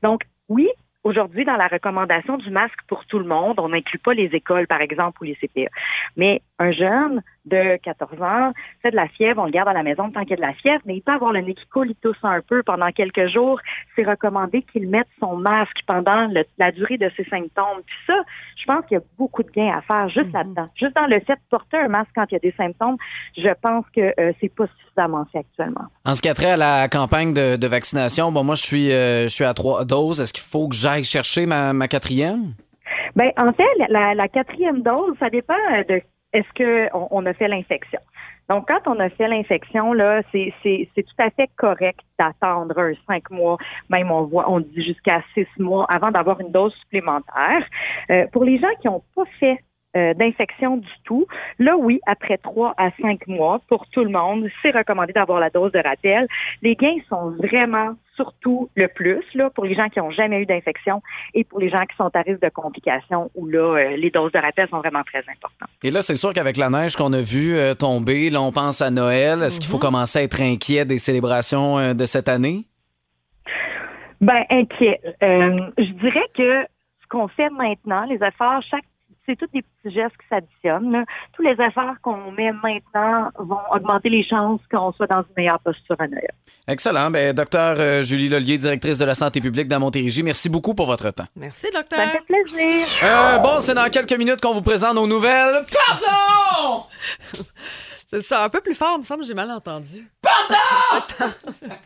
[0.04, 0.70] Donc, oui,
[1.04, 4.68] aujourd'hui, dans la recommandation du masque pour tout le monde, on n'inclut pas les écoles,
[4.68, 5.70] par exemple, ou les CPE.
[6.18, 8.51] Mais un jeune de 14 ans
[8.82, 10.41] fait de la fièvre, on le garde à la maison tant qu'il y a de
[10.41, 12.91] la fièvre, mais il peut avoir le nez qui coule, il tousse un peu pendant
[12.91, 13.60] quelques jours.
[13.95, 17.82] C'est recommandé qu'il mette son masque pendant le- la durée de ses symptômes.
[17.86, 18.13] Puis ça,
[18.58, 20.69] je pense qu'il y a beaucoup de gains à faire juste là-dedans.
[20.75, 22.97] Juste dans le fait de porter un masque quand il y a des symptômes,
[23.36, 25.86] je pense que euh, c'est pas suffisamment fait actuellement.
[26.06, 28.91] En ce qui a trait à la campagne de, de vaccination, bon, moi, je suis,
[28.91, 30.21] euh, je suis à trois doses.
[30.21, 32.54] Est-ce qu'il faut que j'aille chercher ma, ma quatrième?
[33.15, 36.01] Ben, en fait, la- la, la quatrième dose, ça dépend euh, de
[36.34, 38.00] est-ce que on, a fait l'infection?
[38.50, 40.54] Donc, quand on a fait l'infection, là, c'est
[40.96, 43.58] tout à fait correct d'attendre un cinq mois,
[43.89, 47.65] même on voit, on dit jusqu'à six mois avant d'avoir une dose supplémentaire.
[48.10, 49.60] Euh, pour les gens qui n'ont pas fait
[49.97, 51.27] euh, d'infection du tout.
[51.60, 55.49] Là, oui, après trois à cinq mois, pour tout le monde, c'est recommandé d'avoir la
[55.49, 56.27] dose de rappel.
[56.62, 60.45] Les gains sont vraiment surtout le plus là pour les gens qui n'ont jamais eu
[60.45, 61.01] d'infection
[61.34, 64.32] et pour les gens qui sont à risque de complications où là, euh, les doses
[64.32, 65.67] de rappel sont vraiment très importantes.
[65.84, 68.82] Et là, c'est sûr qu'avec la neige qu'on a vue euh, tomber, là, on pense
[68.82, 69.43] à Noël.
[69.43, 72.62] Est-ce qu'il faut commencer à être inquiet des célébrations de cette année?
[74.21, 75.01] Ben, inquiet.
[75.21, 76.63] Je dirais que
[77.04, 78.86] ce qu'on fait maintenant, les efforts, chaque
[79.26, 80.92] c'est tous des petits gestes qui s'additionnent.
[80.92, 81.06] là.
[81.34, 85.60] Tous les efforts qu'on met maintenant vont augmenter les chances qu'on soit dans une meilleure
[85.60, 86.32] posture à Noël.
[86.68, 87.12] Excellent.
[87.12, 90.88] Ben, docteur euh, Julie Lollier, directrice de la santé publique dans Montérégie, merci beaucoup pour
[90.88, 91.28] votre temps.
[91.36, 92.00] Merci, docteur.
[92.00, 92.88] Ça me fait plaisir.
[93.04, 95.64] Euh, bon, c'est dans quelques minutes qu'on vous présente nos nouvelles.
[95.88, 96.86] Pardon!
[98.14, 100.06] C'est ça, un peu plus fort, il me semble, j'ai mal entendu.
[100.22, 101.78] va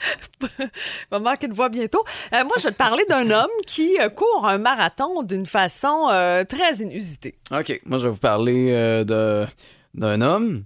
[1.12, 2.04] me manquer de voix bientôt.
[2.34, 6.08] Euh, moi, je vais te parler d'un homme qui euh, court un marathon d'une façon
[6.10, 7.36] euh, très inusitée.
[7.50, 7.80] OK.
[7.84, 9.46] Moi, je vais vous parler euh, de-
[9.94, 10.64] d'un homme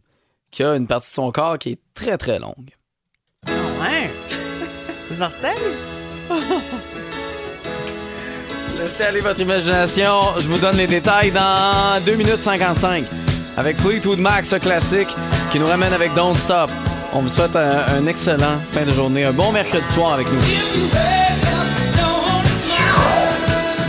[0.50, 2.70] qui a une partie de son corps qui est très, très longue.
[3.48, 4.10] Ouais?
[5.10, 6.30] Vous orteils?
[8.78, 10.20] Laissez aller votre imagination.
[10.36, 13.04] Je vous donne les détails dans 2 minutes 55.
[13.56, 15.08] Avec Fleetwood Mac, ce classique,
[15.52, 16.70] qui nous ramène avec Don't Stop.
[17.16, 19.24] On vous souhaite un, excellent fin de journée.
[19.24, 21.13] Un bon mercredi soir avec nous.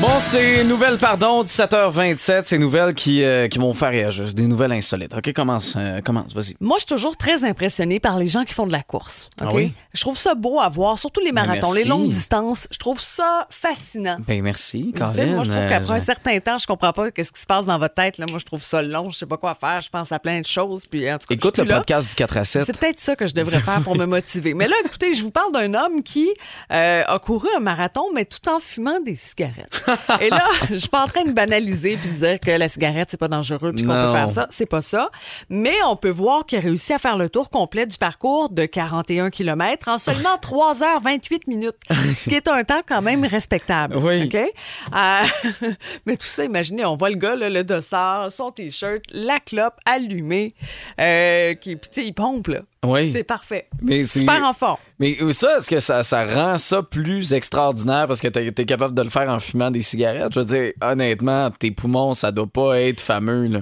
[0.07, 2.43] Bon, c'est nouvelles, pardon, 17h27.
[2.45, 4.31] C'est nouvelles qui, euh, qui vont faire réagir.
[4.35, 5.15] Des nouvelles insolites.
[5.15, 6.55] OK, commence, euh, commence, vas-y.
[6.59, 9.31] Moi, je suis toujours très impressionnée par les gens qui font de la course.
[9.41, 9.47] OK?
[9.49, 9.73] Ah oui?
[9.95, 12.67] Je trouve ça beau à voir, surtout les Ben, marathons, les longues distances.
[12.69, 14.17] Je trouve ça fascinant.
[14.27, 15.33] Ben, merci, Caroline.
[15.33, 17.47] moi, je trouve Euh, qu'après un je- certain temps, je comprends pas qu'est-ce qui se
[17.47, 18.19] passe dans votre tête.
[18.19, 18.27] Là.
[18.29, 19.09] Moi, je trouve ça long.
[19.09, 19.81] Je sais pas quoi faire.
[19.81, 20.85] Je pense à plein de choses.
[20.85, 21.77] Puis, en tout cas, Écoute le là.
[21.77, 22.65] podcast du 4 à 7.
[22.67, 24.53] C'est peut-être ça que je devrais faire pour me motiver.
[24.53, 26.29] Mais là, écoutez, je vous parle d'un homme qui
[26.71, 29.83] euh, a couru un marathon, mais tout en fumant des cigarettes.
[30.21, 33.09] Et là, je suis pas en train de banaliser puis de dire que la cigarette,
[33.11, 34.47] c'est pas dangereux puis qu'on peut faire ça.
[34.49, 35.09] C'est pas ça.
[35.49, 38.65] Mais on peut voir qu'il a réussi à faire le tour complet du parcours de
[38.65, 41.75] 41 km en seulement 3h28 minutes.
[42.17, 43.97] Ce qui est un temps quand même respectable.
[43.97, 44.25] Oui.
[44.25, 44.35] OK?
[44.35, 45.67] Euh,
[46.05, 49.75] mais tout ça, imaginez, on voit le gars, là, le dossard, son T-shirt, la clope
[49.85, 50.53] allumée,
[50.99, 52.59] euh, qui, puis tu sais, il pompe, là.
[52.87, 53.11] Oui.
[53.11, 53.67] C'est parfait.
[53.81, 54.77] Mais c'est- Super en forme.
[54.99, 58.95] Mais ça, est-ce que ça, ça rend ça plus extraordinaire parce que t'es es capable
[58.95, 60.33] de le faire en fumant des cigarettes?
[60.33, 63.59] Je veux dire, honnêtement, tes poumons, ça doit pas être fameux, là.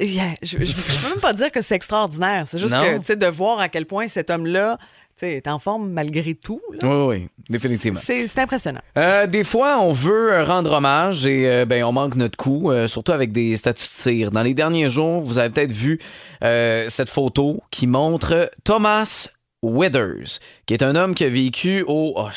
[0.00, 2.44] Yeah, Je, je, je peux même pas dire que c'est extraordinaire.
[2.46, 2.82] C'est juste Non.
[2.82, 4.76] que, tu sais, de voir à quel point cet homme-là,
[5.16, 6.60] tu sais, est en forme malgré tout.
[6.72, 6.88] là.
[6.88, 8.00] Oui, oui, définitivement.
[8.02, 8.80] C'est impressionnant.
[8.98, 12.70] Euh, des fois, on veut euh, rendre hommage et euh, ben, on manque notre coup,
[12.70, 14.30] euh, surtout avec des statues de cire.
[14.30, 16.00] Dans les derniers jours, vous avez peut-être vu
[16.40, 19.28] cette photo qui montre Thomas
[19.70, 22.14] Withers, qui est un homme qui a vécu au...
[22.16, 22.28] Oh,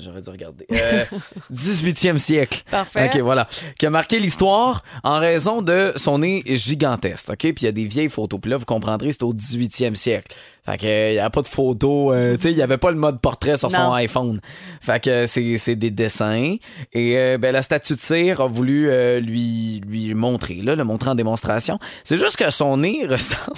[0.00, 0.66] j'aurais dû regarder.
[0.72, 1.04] Euh,
[1.52, 2.62] 18e siècle.
[2.70, 3.10] Parfait.
[3.12, 3.48] OK, voilà.
[3.78, 7.30] Qui a marqué l'histoire en raison de son nez gigantesque.
[7.30, 7.38] OK?
[7.38, 8.40] Puis il y a des vieilles photos.
[8.40, 10.34] Puis là, vous comprendrez, c'est au 18e siècle.
[10.64, 12.12] Fait que, euh, il n'y a pas de photo.
[12.12, 14.40] euh, tu sais, il n'y avait pas le mode portrait sur son iPhone.
[14.80, 16.56] Fait que euh, c'est c'est des dessins.
[16.92, 20.82] Et euh, ben, la statue de cire a voulu euh, lui, lui montrer, là, le
[20.82, 21.78] montrer en démonstration.
[22.02, 23.56] C'est juste que son nez ressemble.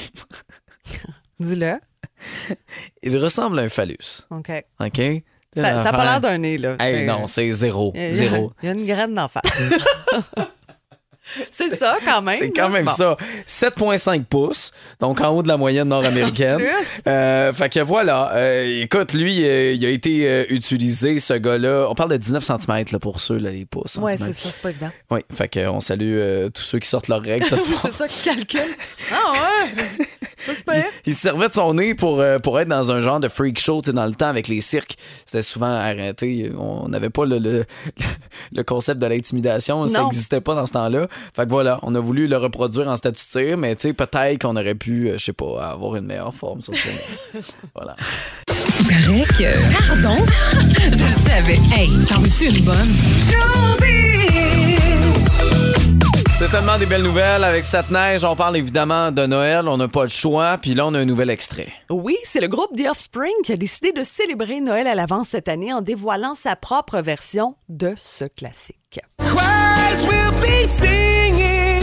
[1.40, 1.74] Dis-le.
[3.02, 4.22] Il ressemble à un phallus.
[4.31, 4.50] OK.
[4.81, 5.00] OK?
[5.54, 6.76] Ça n'a pas l'air d'un nez, là.
[6.78, 7.92] Hey, Euh, non, c'est zéro.
[7.94, 8.52] il y a- Zéro.
[8.62, 9.42] Il y a une graine d'en face.
[11.50, 12.38] c'est ça, quand même.
[12.38, 12.90] C'est quand même Bon.
[12.92, 13.16] ça.
[13.46, 16.60] 7,5 pouces, donc en haut de la moyenne nord-américaine.
[17.06, 18.32] Euh, fait que voilà.
[18.34, 21.86] Euh, écoute, lui, euh, il a été euh, utilisé, ce gars-là.
[21.88, 23.96] On parle de 19 cm là, pour ceux, là, les pouces.
[23.96, 24.90] Ouais, c'est ça, c'est pas évident.
[25.10, 26.18] Oui, fait que, on salue
[26.54, 27.80] tous ceux qui sortent leurs règles ce Oui, soir.
[27.84, 28.60] c'est ça qui calcule.
[29.12, 30.06] Ah ouais!
[31.06, 33.80] Il se servait de son nez pour, pour être dans un genre de freak show,
[33.82, 34.96] dans le temps avec les cirques.
[35.26, 36.50] C'était souvent arrêté.
[36.58, 37.64] On n'avait pas le, le,
[38.52, 39.86] le concept de l'intimidation.
[39.86, 41.06] Ça n'existait pas dans ce temps-là.
[41.35, 43.92] Fait que voilà, on a voulu le reproduire en statut de tir, mais tu sais,
[43.92, 46.92] peut-être qu'on aurait pu, euh, je sais pas, avoir une meilleure forme sur scène.
[47.74, 47.96] voilà.
[48.88, 50.02] Paraît que.
[50.02, 50.24] Pardon?
[50.92, 51.61] Je le savais.
[51.74, 52.88] Hey, t'en veux-tu une bonne?
[56.38, 57.42] C'est tellement des belles nouvelles.
[57.42, 59.66] Avec cette neige, on parle évidemment de Noël.
[59.66, 60.57] On n'a pas le choix.
[60.57, 61.66] Puis là, on a un nouvel extrait.
[61.90, 65.48] Oui, c'est le groupe The Offspring qui a décidé de célébrer Noël à l'avance cette
[65.48, 69.01] année en dévoilant sa propre version de ce classique.
[69.18, 71.83] Will be singing.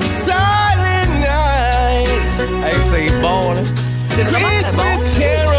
[0.00, 2.64] Silent night.
[2.64, 3.62] Hey, c'est bon, là.
[4.10, 5.53] C'est vraiment très bon.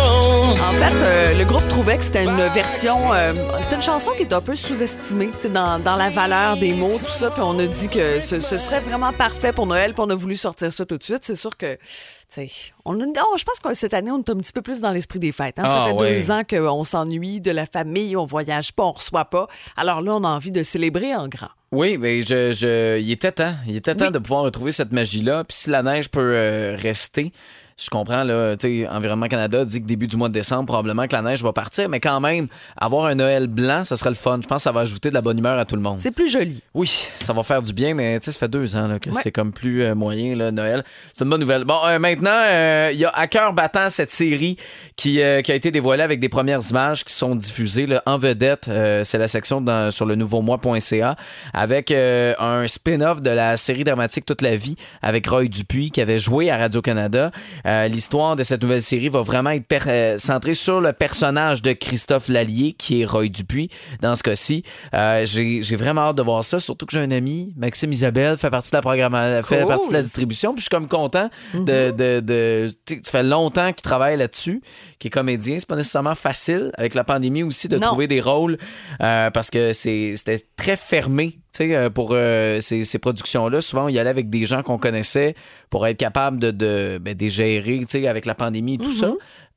[0.76, 3.14] En fait, euh, le groupe trouvait que c'était une version.
[3.14, 6.58] euh, c'était une chanson qui est un peu sous-estimée, tu sais, dans, dans la valeur
[6.58, 7.32] des mots, tout ça.
[7.32, 10.16] Puis on a dit que ce, ce serait vraiment parfait pour Noël, puis on a
[10.16, 11.20] voulu sortir ça tout de suite.
[11.24, 11.80] C'est sûr que, tu
[12.28, 12.48] sais,
[12.84, 14.92] on a- non, je pense que cette année, on est un petit peu plus dans
[14.92, 15.58] l'esprit des fêtes.
[15.60, 15.64] hein.
[15.66, 16.16] Ah, ça fait ouais.
[16.18, 19.48] deux ans qu'on s'ennuie de la famille, on voyage pas, on reçoit pas.
[19.78, 21.50] Alors là, on a envie de célébrer en grand.
[21.72, 23.56] Oui, mais je, je, il était temps.
[23.68, 25.44] Il était temps de pouvoir retrouver cette magie-là.
[25.46, 27.34] Puis si la neige peut euh, rester,
[27.78, 31.08] je comprends, là, tu sais, Environnement Canada dit que début du mois de décembre, probablement
[31.08, 34.16] que la neige va partir, mais quand même, avoir un Noël blanc, ça serait le
[34.16, 34.40] fun.
[34.42, 36.00] Je pense que ça va ajouter de la bonne humeur à tout le monde.
[36.00, 36.64] C'est plus joli.
[36.74, 39.10] Oui, ça va faire du bien, mais tu sais, ça fait deux ans là, que
[39.10, 39.20] Ouais.
[39.22, 40.86] c'est comme plus euh, moyen, là, Noël.
[41.12, 41.66] C'est une bonne nouvelle.
[41.66, 44.56] Bon, euh, maintenant, euh, il y a à cœur battant cette série
[44.96, 48.70] qui, qui a été dévoilée avec des premières images qui sont diffusées là, en vedette.
[49.04, 51.18] C'est la section dans- sur le nouveau moi.ca
[51.54, 56.20] avec un spin-off de la série dramatique Toute la vie avec Roy Dupuis qui avait
[56.20, 57.32] joué à Radio-Canada.
[57.66, 61.74] Euh, L'histoire de cette nouvelle série va vraiment être euh, centrée sur le personnage de
[61.74, 63.70] Christophe Lallier, qui est Roy Dupuis
[64.02, 64.64] dans ce cas-ci.
[64.94, 68.50] Euh, J'ai vraiment hâte de voir ça, surtout que j'ai un ami, Maxime Isabelle, fait
[68.50, 71.92] partie de la programmation, fait partie de la distribution, puis je suis comme content de...
[71.92, 74.62] de, de tu sais, ça fait longtemps qu'il travaille là-dessus,
[75.00, 75.58] qu'il est comédien.
[75.60, 77.88] C'est pas nécessairement facile, avec la pandémie aussi, de Non.
[77.88, 78.58] trouver des rôles,
[79.02, 81.40] euh, parce que c'est- c'était très fermé.
[81.56, 84.78] Sais, euh, pour euh, ces, ces productions-là, souvent, on y allait avec des gens qu'on
[84.78, 85.36] connaissait
[85.70, 88.92] pour être capable de, de, ben, de gérer tu sais, avec la pandémie et tout
[88.92, 89.12] ça.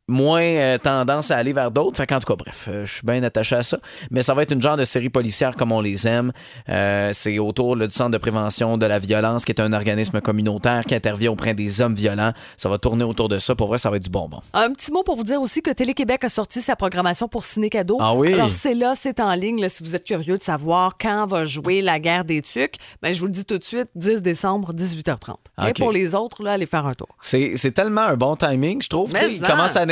[0.09, 1.99] Moins euh, tendance à aller vers d'autres.
[1.99, 3.79] Fait qu'en tout cas, bref, euh, je suis bien attaché à ça.
[4.11, 6.33] Mais ça va être une genre de série policière comme on les aime.
[6.71, 10.21] Euh, c'est autour là, du Centre de prévention de la violence, qui est un organisme
[10.21, 12.33] communautaire qui intervient auprès des hommes violents.
[12.57, 13.55] Ça va tourner autour de ça.
[13.55, 14.41] Pour vrai, ça va être du bonbon.
[14.55, 17.69] Un petit mot pour vous dire aussi que Télé-Québec a sorti sa programmation pour Ciné
[17.69, 17.99] Cadeau.
[18.01, 18.33] Ah oui?
[18.33, 19.61] Alors, c'est là, c'est en ligne.
[19.61, 23.13] là, si vous êtes curieux de savoir quand va jouer La guerre des tucs, ben,
[23.13, 25.37] je vous le dis tout de suite, 10 décembre, 18h30.
[25.69, 27.09] Et pour les autres, là, allez faire un tour.
[27.21, 29.13] C'est tellement un bon timing, je trouve.
[29.31, 29.47] Il en.
[29.47, 29.85] commence à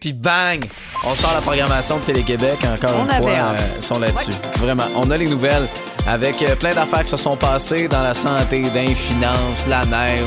[0.00, 0.64] puis bang!
[1.04, 3.30] On sort la programmation de Télé-Québec encore On une fois.
[3.34, 3.58] hâte.
[3.58, 4.30] euh, ils sont là-dessus.
[4.58, 4.84] Vraiment.
[4.96, 5.66] On a les nouvelles
[6.06, 9.84] avec euh, plein d'affaires qui se sont passées dans la santé, dans les finances, la
[9.84, 10.22] neige.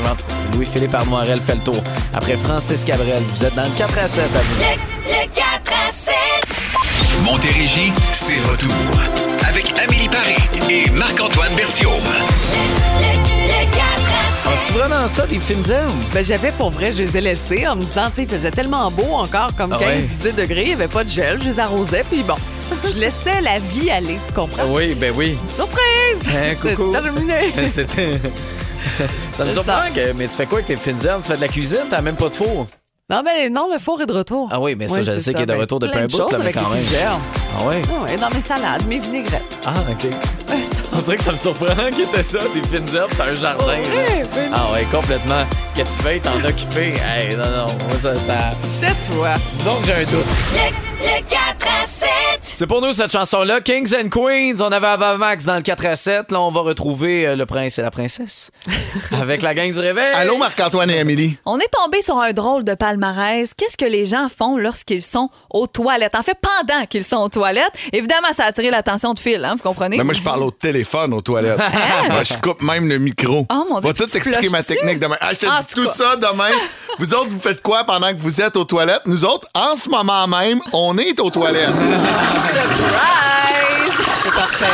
[0.54, 1.82] Louis-Philippe Armoirel fait le tour.
[2.12, 4.54] Après Francis Cabrel, vous êtes dans le 4 à 7 à vous.
[5.06, 6.14] Le 4 à 7.
[7.24, 8.72] Montérégie, c'est retour.
[9.48, 10.36] Avec Amélie Paris
[10.70, 11.92] et Marc-Antoine Berthiaume.
[14.74, 15.90] Vraiment ça, des fines herbes?
[16.12, 18.50] Ben, j'avais pour vrai, je les ai laissés en me disant, tu sais, il faisait
[18.50, 20.32] tellement beau encore, comme Ah 15-18 ouais.
[20.32, 22.34] degrés, il n'y avait pas de gel, je les arrosais, puis bon,
[22.88, 24.64] je laissais la vie aller, tu comprends?
[24.70, 25.38] Oui, ben oui.
[25.48, 26.28] Surprise!
[26.28, 26.92] Hein, C'est coucou.
[26.92, 27.52] terminé.
[27.66, 28.18] C'était.
[29.32, 31.22] ça me C'est surprend, que- mais tu fais quoi avec tes fines herbes?
[31.22, 31.78] Tu fais de la cuisine?
[31.88, 32.66] T'as même pas de four?
[33.10, 34.48] Non, ben non, le four est de retour.
[34.50, 36.06] Ah oui, mais ça, Oui, je c'est sais qu'il est de Ben, retour depuis un
[36.06, 36.84] bout, mais quand les même.
[37.60, 37.82] Ah ouais?
[37.90, 39.42] Ah ouais, dans mes salades, mes vinaigrettes.
[39.66, 40.06] Ah, OK.
[40.62, 40.82] Ça.
[40.92, 43.66] On dirait que ça me surprend qu'il était ça, des fines herbes, t'as un jardin.
[43.66, 45.44] Ouais, ben Ah ouais, complètement.
[45.74, 46.94] Que tu veuilles t'en occuper.
[47.04, 48.52] Hey, non, non, moi, ça, ça...
[48.80, 49.30] C'est toi.
[49.56, 50.26] Disons que j'ai un doute.
[50.52, 52.08] Le, le 4 à 7.
[52.46, 53.62] C'est pour nous, cette chanson-là.
[53.62, 56.30] Kings and Queens, on avait Ava Max dans le 4 à 7.
[56.30, 58.50] Là, on va retrouver euh, le prince et la princesse
[59.18, 60.12] avec la gang du réveil.
[60.14, 61.38] Allô, Marc-Antoine et Amélie.
[61.46, 63.52] On est tombé sur un drôle de palmarès.
[63.56, 66.14] Qu'est-ce que les gens font lorsqu'ils sont aux toilettes?
[66.14, 67.72] En fait, pendant qu'ils sont aux toilettes.
[67.94, 69.96] Évidemment, ça a attiré l'attention de Phil, hein, vous comprenez?
[69.96, 71.58] Mais moi, je parle au téléphone aux toilettes.
[72.10, 73.46] Moi, je coupe même le micro.
[73.50, 75.16] Oh, mon Dieu, Va tout expliquer ma technique demain.
[75.22, 75.92] Ah, je te En dis tout tout cas.
[75.92, 76.50] ça demain.
[76.98, 79.02] vous autres, vous faites quoi pendant que vous êtes aux toilettes?
[79.06, 81.70] Nous autres, en ce moment même, on est aux toilettes.
[82.40, 84.06] Surprise!
[84.22, 84.66] C'est parfait.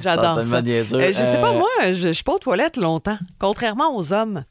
[0.00, 0.96] J'adore Certainement ça.
[0.96, 4.12] Euh, je sais pas, Euh, moi, je, je suis pas aux toilettes longtemps, contrairement aux
[4.12, 4.42] hommes.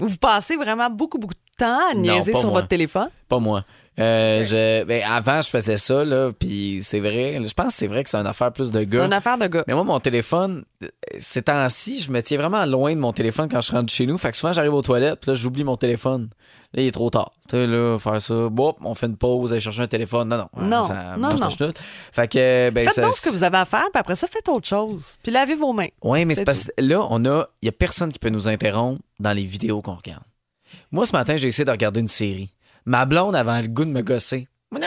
[0.00, 2.60] Où vous passez vraiment beaucoup, beaucoup de temps à niaiser sur moi.
[2.60, 3.08] votre téléphone?
[3.28, 3.64] Pas moi.
[3.96, 7.38] Euh, je, ben, avant, je faisais ça, là, puis c'est vrai.
[7.44, 9.04] Je pense que c'est vrai que c'est une affaire plus de C'est gars.
[9.06, 9.62] une affaire de gars.
[9.68, 10.64] Mais moi, mon téléphone,
[11.16, 14.18] ces temps-ci, je me tiens vraiment loin de mon téléphone quand je rentre chez nous.
[14.18, 16.28] Fait que souvent, j'arrive aux toilettes, puis là, j'oublie mon téléphone.
[16.72, 17.30] Là, il est trop tard.
[17.48, 20.28] Tu sais, là, faire ça, boop, on fait une pause, aller chercher un téléphone.
[20.28, 20.48] Non, non.
[20.56, 21.48] Non, ça non, non.
[21.50, 21.72] tout.
[22.10, 24.26] Fait que, ben, Faites ça- donc ce que vous avez à faire, puis après ça,
[24.26, 25.18] faites autre chose.
[25.22, 25.86] Puis lavez vos mains.
[26.02, 27.46] Oui, mais c'est C'est parce que là, on a.
[27.62, 30.24] Il y a personne qui peut nous interrompre dans les vidéos qu'on regarde.
[30.92, 32.54] Moi, ce matin, j'ai essayé de regarder une série.
[32.86, 34.48] Ma blonde avait le goût de me gosser.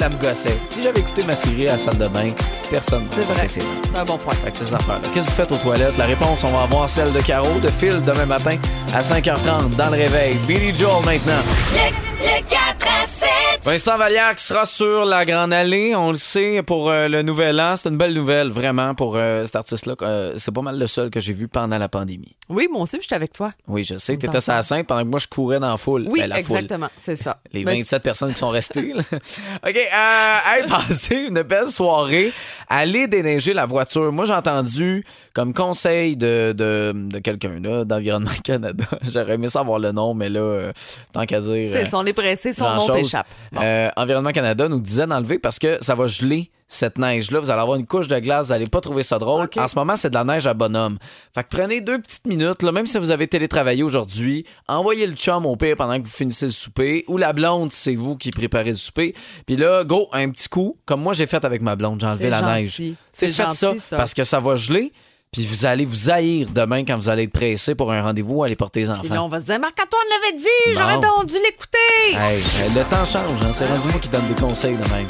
[0.00, 0.58] La me gossait.
[0.64, 2.30] Si j'avais écouté ma série à la salle de bain,
[2.70, 3.48] personne C'est vrai.
[3.48, 4.34] C'est C'est un bon point.
[4.34, 5.00] Fait que ces affaires-là.
[5.14, 5.96] Qu'est-ce que vous faites aux toilettes?
[5.96, 8.58] La réponse, on va avoir celle de Caro, de Phil, demain matin
[8.92, 10.36] à 5h30 dans le réveil.
[10.46, 11.40] Billy Joel maintenant.
[11.72, 11.90] Le,
[12.22, 13.28] le 4 à 7.
[13.62, 17.58] Vincent Vallière qui sera sur la Grande Allée, on le sait, pour euh, le Nouvel
[17.60, 17.76] An.
[17.76, 19.94] C'est une belle nouvelle, vraiment, pour euh, cet artiste-là.
[20.02, 22.36] Euh, c'est pas mal le seul que j'ai vu pendant la pandémie.
[22.50, 23.52] Oui, moi aussi, j'étais avec toi.
[23.66, 26.04] Oui, je sais, t'étais sur la scène pendant que moi, je courais dans la foule.
[26.06, 26.58] Oui, Ben, la foule.
[26.58, 26.88] exactement.
[26.98, 27.38] C'est ça.
[27.54, 28.92] Les Mais 27 personnes qui sont restées.
[28.92, 29.02] là.
[29.12, 32.32] OK, euh, hey, passez une belle soirée.
[32.68, 34.12] Allez déneiger la voiture.
[34.12, 38.84] Moi, j'ai entendu comme conseil de, de, de quelqu'un là, d'Environnement Canada.
[39.10, 40.72] J'aurais aimé savoir le nom, mais là, euh,
[41.14, 41.62] tant qu'à dire...
[41.62, 42.96] C'est euh, ça, on est pressé, son nom grand-chose.
[42.96, 43.26] t'échappe.
[43.60, 47.40] Euh, Environnement Canada nous disait d'enlever parce que ça va geler cette neige-là.
[47.40, 49.48] Vous allez avoir une couche de glace, vous n'allez pas trouver ça drôle.
[49.56, 50.98] En ce moment, c'est de la neige à bonhomme.
[51.34, 55.14] Fait que prenez deux petites minutes, là, même si vous avez télétravaillé aujourd'hui, envoyez le
[55.14, 58.30] chum au pire pendant que vous finissez le souper, ou la blonde, c'est vous qui
[58.30, 59.14] préparez le souper.
[59.46, 62.30] Puis là, go, un petit coup, comme moi j'ai fait avec ma blonde, j'ai enlevé
[62.30, 62.82] la gentil.
[62.82, 62.96] neige.
[63.12, 63.96] C'est fait gentil, ça, ça.
[63.96, 64.92] parce que ça va geler.
[65.34, 68.54] Puis vous allez vous haïr demain quand vous allez être pressé pour un rendez-vous, aller
[68.54, 69.00] porter les enfants.
[69.00, 71.24] Puis là, on va se dire, Marc-Antoine l'avait dit, j'aurais Bon.
[71.24, 71.78] dû l'écouter.
[72.12, 72.40] Hey,
[72.72, 73.50] le temps change, hein.
[73.52, 75.06] c'est rendu moi qui donne des conseils de même.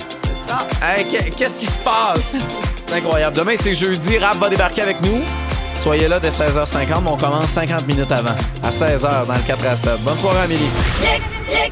[0.82, 2.36] Hey, qu'est- qu'est-ce qui se passe?
[2.86, 3.36] C'est incroyable.
[3.36, 4.16] Demain, c'est jeudi.
[4.16, 5.20] Rap va débarquer avec nous.
[5.76, 9.66] Soyez là dès 16h50, mais on commence 50 minutes avant, à 16h dans le 4
[9.66, 10.00] à 7.
[10.02, 10.68] Bonne soirée, Amélie.
[11.02, 11.70] Le,